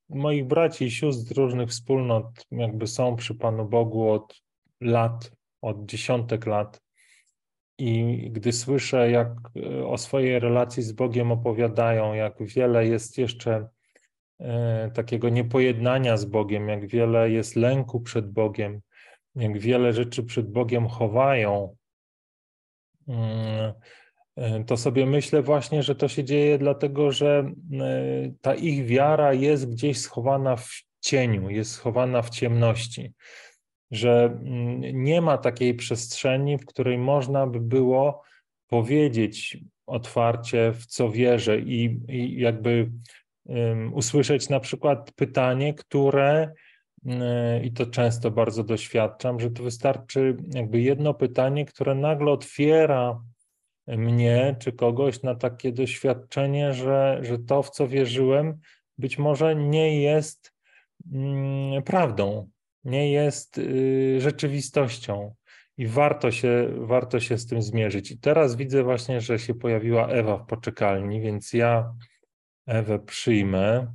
moich 0.10 0.48
braci 0.48 0.86
i 0.86 0.92
sióstr 0.92 1.34
z 1.34 1.38
różnych 1.38 1.70
wspólnot, 1.70 2.46
jakby 2.52 2.88
są 2.88 3.16
przy 3.16 3.36
Panu 3.36 3.66
Bogu 3.66 4.10
od 4.10 4.42
lat, 4.82 5.32
od 5.62 5.86
dziesiątek 5.86 6.46
lat, 6.46 6.82
i 7.82 8.32
gdy 8.32 8.52
słyszę, 8.52 9.12
jak 9.12 9.32
e, 9.56 9.86
o 9.88 9.98
swojej 9.98 10.40
relacji 10.40 10.84
z 10.84 10.92
Bogiem 10.92 11.32
opowiadają, 11.32 12.14
jak 12.14 12.44
wiele 12.44 12.88
jest 12.88 13.18
jeszcze 13.18 13.68
e, 14.40 14.92
takiego 14.94 15.30
niepojednania 15.30 16.18
z 16.18 16.26
Bogiem, 16.26 16.70
jak 16.70 16.88
wiele 16.88 17.30
jest 17.30 17.56
lęku 17.56 18.02
przed 18.02 18.32
Bogiem, 18.32 18.82
jak 19.36 19.60
wiele 19.60 19.94
rzeczy 19.94 20.24
przed 20.24 20.52
Bogiem 20.52 20.88
chowają, 20.88 21.76
mm, 23.08 23.74
e, 24.36 24.64
to 24.64 24.78
sobie 24.78 25.06
myślę 25.06 25.42
właśnie, 25.42 25.84
że 25.84 25.96
to 25.96 26.08
się 26.08 26.24
dzieje 26.24 26.58
dlatego, 26.58 27.12
że 27.12 27.52
ta 28.42 28.56
ich 28.56 28.86
wiara 28.86 29.34
jest 29.34 29.72
gdzieś 29.72 30.00
schowana 30.00 30.56
w 30.56 30.70
cieniu, 31.00 31.50
jest 31.50 31.72
schowana 31.72 32.22
w 32.22 32.30
ciemności 32.30 33.14
że 33.92 34.24
mm, 34.26 35.04
nie 35.04 35.22
ma 35.22 35.38
takiej 35.38 35.74
przestrzeni, 35.74 36.58
w 36.58 36.66
której 36.66 36.98
można 36.98 37.48
by 37.48 37.60
było 37.60 38.24
powiedzieć 38.68 39.58
otwarcie, 39.88 40.74
w 40.74 40.86
co 40.86 41.10
wierzę 41.10 41.60
i, 41.60 42.00
i 42.08 42.40
jakby 42.40 42.92
um, 43.46 43.94
usłyszeć 43.94 44.50
na 44.50 44.60
przykład 44.60 45.12
pytanie, 45.12 45.74
które 45.74 46.54
um, 47.06 47.64
i 47.64 47.72
to 47.72 47.86
często 47.86 48.32
bardzo 48.32 48.64
doświadczam, 48.64 49.40
że 49.40 49.52
to 49.52 49.64
wystarczy 49.64 50.38
jakby 50.54 50.82
jedno 50.82 51.14
pytanie, 51.14 51.66
które 51.66 51.96
nagle 51.96 52.32
otwiera 52.32 53.22
mnie 53.88 54.56
czy 54.60 54.72
kogoś 54.72 55.22
na 55.24 55.36
takie 55.36 55.72
doświadczenie, 55.72 56.74
że, 56.74 57.20
że 57.22 57.40
to, 57.40 57.64
w 57.64 57.70
co 57.70 57.88
wierzyłem, 57.88 58.58
być 58.98 59.18
może 59.18 59.56
nie 59.56 60.02
jest 60.02 60.54
um, 61.12 61.84
prawdą, 61.84 62.50
nie 62.84 63.12
jest 63.12 63.58
y, 63.58 64.18
rzeczywistością 64.22 65.36
i 65.78 65.88
warto 65.88 66.32
się, 66.32 66.74
warto 66.78 67.20
się 67.20 67.38
z 67.38 67.48
tym 67.48 67.62
zmierzyć. 67.62 68.12
I 68.12 68.20
teraz 68.20 68.56
widzę 68.56 68.84
właśnie, 68.84 69.22
że 69.22 69.40
się 69.40 69.54
pojawiła 69.54 70.08
Ewa 70.08 70.38
w 70.38 70.46
poczekalni, 70.46 71.22
więc 71.22 71.54
ja 71.54 71.94
Ewę 72.66 73.00
przyjmę. 73.00 73.94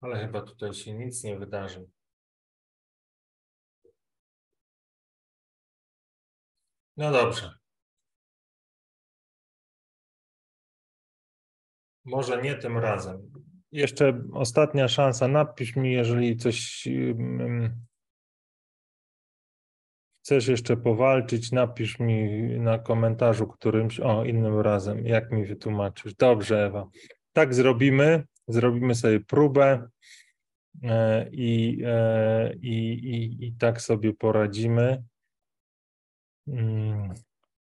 Ale 0.00 0.26
chyba 0.26 0.42
tutaj 0.42 0.74
się 0.74 0.94
nic 0.94 1.24
nie 1.24 1.38
wydarzy. 1.38 1.86
No 6.96 7.12
dobrze. 7.12 7.65
Może 12.06 12.42
nie 12.42 12.54
tym 12.54 12.78
razem. 12.78 13.32
Jeszcze 13.72 14.22
ostatnia 14.32 14.88
szansa. 14.88 15.28
Napisz 15.28 15.76
mi, 15.76 15.92
jeżeli 15.92 16.36
coś 16.36 16.88
chcesz 20.26 20.48
jeszcze 20.48 20.76
powalczyć, 20.76 21.52
napisz 21.52 21.98
mi 21.98 22.28
na 22.60 22.78
komentarzu 22.78 23.46
którymś, 23.46 24.00
o, 24.00 24.24
innym 24.24 24.60
razem, 24.60 25.06
jak 25.06 25.32
mi 25.32 25.44
wytłumaczysz. 25.44 26.14
Dobrze, 26.14 26.66
Ewa. 26.66 26.88
Tak 27.32 27.54
zrobimy. 27.54 28.24
Zrobimy 28.48 28.94
sobie 28.94 29.20
próbę 29.20 29.88
e, 30.82 31.28
i, 31.32 31.82
e, 31.86 32.54
i, 32.54 32.92
i, 32.92 33.46
i 33.46 33.52
tak 33.52 33.80
sobie 33.80 34.14
poradzimy. 34.14 35.02
Mm, 36.48 37.14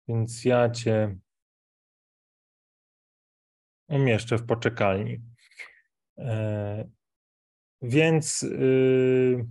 więc 0.09 0.45
ja 0.45 0.71
Cię 0.71 1.17
umieszczę 3.89 4.39
w 4.39 4.47
poczekalni. 4.47 5.21
E, 6.19 6.89
więc 7.83 8.43
yy, 8.43 9.47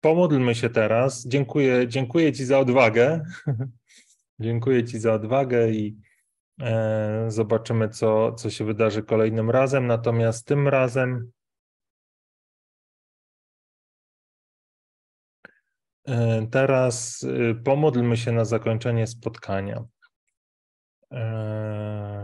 pomódlmy 0.00 0.54
się 0.54 0.70
teraz. 0.70 1.26
Dziękuję, 1.26 1.88
dziękuję 1.88 2.32
Ci 2.32 2.44
za 2.44 2.58
odwagę. 2.58 3.24
dziękuję 4.40 4.84
Ci 4.84 4.98
za 4.98 5.12
odwagę 5.12 5.70
i 5.70 5.96
e, 6.60 7.24
zobaczymy, 7.28 7.88
co, 7.88 8.32
co 8.32 8.50
się 8.50 8.64
wydarzy 8.64 9.02
kolejnym 9.02 9.50
razem. 9.50 9.86
Natomiast 9.86 10.46
tym 10.46 10.68
razem 10.68 11.30
e, 16.08 16.46
teraz 16.50 17.22
y, 17.22 17.54
pomódlmy 17.64 18.16
się 18.16 18.32
na 18.32 18.44
zakończenie 18.44 19.06
spotkania. 19.06 19.84
E, 21.12 22.19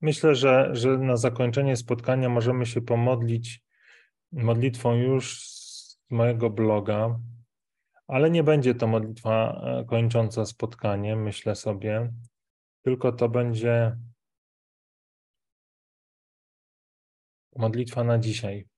Myślę, 0.00 0.34
że, 0.34 0.70
że 0.72 0.98
na 0.98 1.16
zakończenie 1.16 1.76
spotkania 1.76 2.28
możemy 2.28 2.66
się 2.66 2.80
pomodlić 2.80 3.62
modlitwą 4.32 4.94
już 4.94 5.42
z 5.42 5.98
mojego 6.10 6.50
bloga, 6.50 7.20
ale 8.06 8.30
nie 8.30 8.42
będzie 8.42 8.74
to 8.74 8.86
modlitwa 8.86 9.62
e, 9.64 9.84
kończąca 9.84 10.46
spotkanie, 10.46 11.16
myślę 11.16 11.54
sobie, 11.54 12.12
tylko 12.82 13.12
to 13.12 13.28
będzie 13.28 13.96
modlitwa 17.56 18.04
na 18.04 18.18
dzisiaj. 18.18 18.68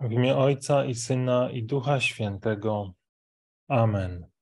W 0.00 0.12
imię 0.12 0.36
Ojca 0.36 0.84
i 0.84 0.94
Syna 0.94 1.50
i 1.50 1.62
Ducha 1.64 2.00
Świętego. 2.00 2.94
Amen. 3.68 4.35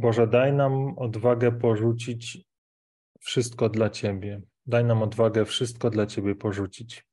Boże, 0.00 0.26
daj 0.26 0.52
nam 0.52 0.98
odwagę 0.98 1.52
porzucić 1.52 2.38
wszystko 3.20 3.68
dla 3.68 3.90
Ciebie. 3.90 4.42
Daj 4.66 4.84
nam 4.84 5.02
odwagę 5.02 5.44
wszystko 5.44 5.90
dla 5.90 6.06
Ciebie 6.06 6.34
porzucić. 6.34 7.06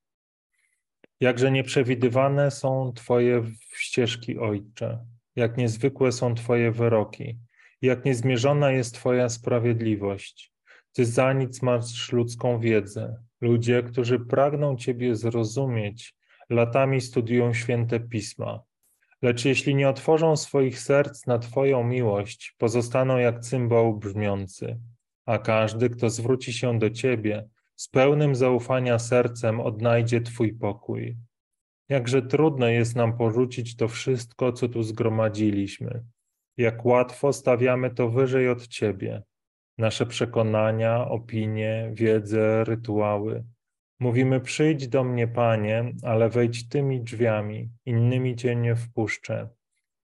Jakże 1.20 1.52
nieprzewidywane 1.52 2.52
są 2.52 2.94
Twoje 2.96 3.44
ścieżki, 3.76 4.40
Ojcze, 4.40 5.06
jak 5.36 5.58
niezwykłe 5.58 6.12
są 6.12 6.36
Twoje 6.36 6.72
wyroki, 6.72 7.40
jak 7.82 8.06
niezmierzona 8.06 8.72
jest 8.72 8.96
Twoja 8.96 9.30
sprawiedliwość. 9.30 10.54
Ty 10.94 11.06
za 11.06 11.34
nic 11.34 11.62
masz 11.62 12.12
ludzką 12.12 12.60
wiedzę. 12.60 13.24
Ludzie, 13.42 13.84
którzy 13.84 14.20
pragną 14.20 14.78
Ciebie 14.78 15.16
zrozumieć, 15.16 16.16
latami 16.50 17.02
studiują 17.02 17.54
święte 17.54 18.00
pisma. 18.00 18.66
Lecz 19.22 19.45
jeśli 19.45 19.76
nie 19.76 19.89
otworzą 19.89 20.36
swoich 20.36 20.80
serc 20.80 21.26
na 21.26 21.39
Twoją 21.39 21.84
miłość, 21.84 22.55
pozostaną 22.57 23.18
jak 23.18 23.39
cymbał 23.39 23.97
brzmiący, 23.97 24.80
a 25.26 25.38
każdy, 25.38 25.89
kto 25.89 26.09
zwróci 26.09 26.53
się 26.53 26.80
do 26.80 26.89
Ciebie, 26.89 27.49
z 27.76 27.88
pełnym 27.88 28.36
zaufania 28.36 28.99
sercem 28.99 29.59
odnajdzie 29.59 30.22
Twój 30.22 30.53
pokój. 30.53 31.18
Jakże 31.89 32.22
trudno 32.22 32.68
jest 32.68 32.95
nam 32.95 33.18
porzucić 33.18 33.76
to 33.76 33.88
wszystko, 33.88 34.53
co 34.53 34.70
tu 34.70 34.84
zgromadziliśmy. 34.84 36.03
Jak 36.57 36.86
łatwo 36.86 37.34
stawiamy 37.34 37.93
to 37.93 38.09
wyżej 38.09 38.49
od 38.49 38.68
Ciebie. 38.68 39.24
Nasze 39.78 40.05
przekonania, 40.05 41.07
opinie, 41.09 41.91
wiedzę, 41.93 42.63
rytuały. 42.63 43.43
Mówimy: 44.00 44.41
Przyjdź 44.41 44.88
do 44.88 45.04
mnie, 45.04 45.28
Panie, 45.28 45.93
ale 46.04 46.30
wejdź 46.30 46.70
tymi 46.70 47.02
drzwiami, 47.02 47.70
innymi 47.86 48.36
cię 48.36 48.56
nie 48.56 48.76
wpuszczę, 48.76 49.50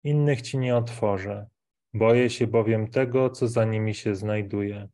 innych 0.05 0.43
ci 0.43 0.59
nie 0.59 0.77
otworzę. 0.77 1.47
Boję 1.95 2.31
się 2.31 2.47
bowiem 2.47 2.89
tego, 2.89 3.31
co 3.31 3.49
za 3.49 3.65
nimi 3.65 3.95
się 3.95 4.15
znajduje. 4.15 4.89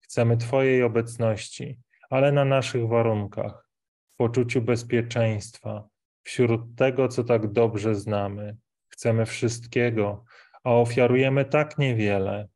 Chcemy 0.00 0.36
Twojej 0.36 0.82
obecności, 0.82 1.78
ale 2.10 2.32
na 2.32 2.44
naszych 2.44 2.88
warunkach, 2.88 3.68
w 4.08 4.16
poczuciu 4.16 4.62
bezpieczeństwa, 4.62 5.88
wśród 6.22 6.76
tego, 6.76 7.08
co 7.08 7.24
tak 7.24 7.52
dobrze 7.52 7.94
znamy. 7.94 8.56
Chcemy 8.88 9.26
wszystkiego, 9.26 10.24
a 10.64 10.70
ofiarujemy 10.70 11.44
tak 11.44 11.78
niewiele. 11.78 12.48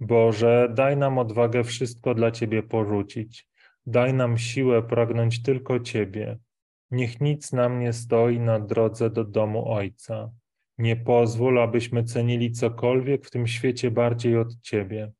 Boże, 0.00 0.68
daj 0.74 0.96
nam 0.96 1.18
odwagę 1.18 1.64
wszystko 1.64 2.14
dla 2.14 2.30
Ciebie 2.30 2.62
porzucić 2.62 3.48
Daj 3.86 4.14
nam 4.14 4.38
siłę 4.38 4.82
pragnąć 4.82 5.42
tylko 5.42 5.80
Ciebie. 5.80 6.38
Niech 6.90 7.20
nic 7.20 7.52
nam 7.52 7.78
nie 7.78 7.92
stoi 7.92 8.40
na 8.40 8.60
drodze 8.60 9.10
do 9.10 9.24
domu 9.24 9.72
Ojca. 9.72 10.30
Nie 10.78 10.96
pozwól, 10.96 11.58
abyśmy 11.58 12.04
cenili 12.04 12.50
cokolwiek 12.52 13.26
w 13.26 13.30
tym 13.30 13.46
świecie 13.46 13.90
bardziej 13.90 14.36
od 14.36 14.60
Ciebie. 14.60 15.12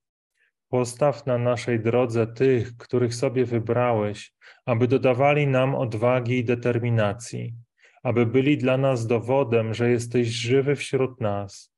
Postaw 0.69 1.27
na 1.27 1.39
naszej 1.39 1.81
drodze 1.81 2.27
tych, 2.27 2.77
których 2.77 3.15
sobie 3.15 3.45
wybrałeś, 3.45 4.35
aby 4.67 4.89
dodawali 4.89 5.47
nam 5.47 5.75
odwagi 5.75 6.39
i 6.39 6.45
determinacji, 6.45 7.55
aby 8.03 8.27
byli 8.27 8.59
dla 8.59 8.77
nas 8.77 9.07
dowodem, 9.07 9.75
że 9.75 9.91
jesteś 9.91 10.29
żywy 10.29 10.77
wśród 10.77 11.21
nas, 11.21 11.75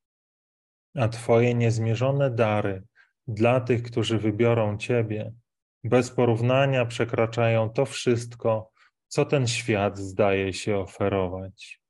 a 0.95 1.09
Twoje 1.09 1.55
niezmierzone 1.55 2.31
dary 2.31 2.83
dla 3.29 3.61
tych, 3.61 3.83
którzy 3.83 4.19
wybiorą 4.19 4.79
Ciebie, 4.79 5.33
bez 5.89 6.11
porównania 6.11 6.87
przekraczają 6.87 7.71
to 7.71 7.87
wszystko, 7.87 8.73
co 9.09 9.25
ten 9.25 9.47
świat 9.47 9.99
zdaje 9.99 10.53
się 10.53 10.79
oferować. 10.79 11.81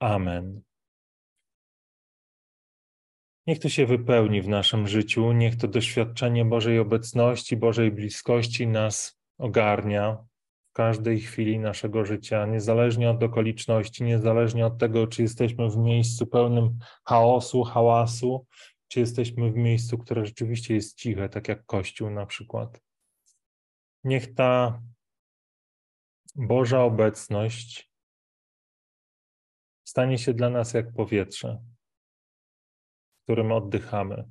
Amen. 0.00 0.62
Niech 3.46 3.58
to 3.58 3.68
się 3.68 3.86
wypełni 3.86 4.42
w 4.42 4.48
naszym 4.48 4.88
życiu, 4.88 5.32
niech 5.32 5.56
to 5.56 5.68
doświadczenie 5.68 6.44
Bożej 6.44 6.78
obecności, 6.78 7.56
Bożej 7.56 7.90
bliskości 7.90 8.66
nas 8.66 9.20
ogarnia 9.38 10.18
w 10.70 10.72
każdej 10.72 11.20
chwili 11.20 11.58
naszego 11.58 12.04
życia, 12.04 12.46
niezależnie 12.46 13.10
od 13.10 13.22
okoliczności, 13.22 14.04
niezależnie 14.04 14.66
od 14.66 14.78
tego, 14.78 15.06
czy 15.06 15.22
jesteśmy 15.22 15.70
w 15.70 15.76
miejscu 15.76 16.26
pełnym 16.26 16.78
chaosu, 17.04 17.62
hałasu, 17.62 18.46
czy 18.88 19.00
jesteśmy 19.00 19.52
w 19.52 19.56
miejscu, 19.56 19.98
które 19.98 20.26
rzeczywiście 20.26 20.74
jest 20.74 20.98
ciche, 20.98 21.28
tak 21.28 21.48
jak 21.48 21.66
Kościół 21.66 22.10
na 22.10 22.26
przykład. 22.26 22.85
Niech 24.06 24.34
ta 24.34 24.82
Boża 26.34 26.82
obecność 26.82 27.90
stanie 29.84 30.18
się 30.18 30.34
dla 30.34 30.50
nas 30.50 30.74
jak 30.74 30.92
powietrze, 30.92 31.62
którym 33.24 33.52
oddychamy. 33.52 34.24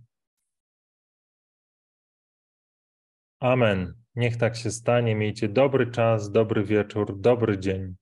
Amen. 3.39 3.93
Niech 4.15 4.37
tak 4.37 4.55
się 4.55 4.71
stanie. 4.71 5.15
Miejcie 5.15 5.49
dobry 5.49 5.91
czas, 5.91 6.31
dobry 6.31 6.63
wieczór, 6.63 7.19
dobry 7.19 7.59
dzień. 7.59 7.95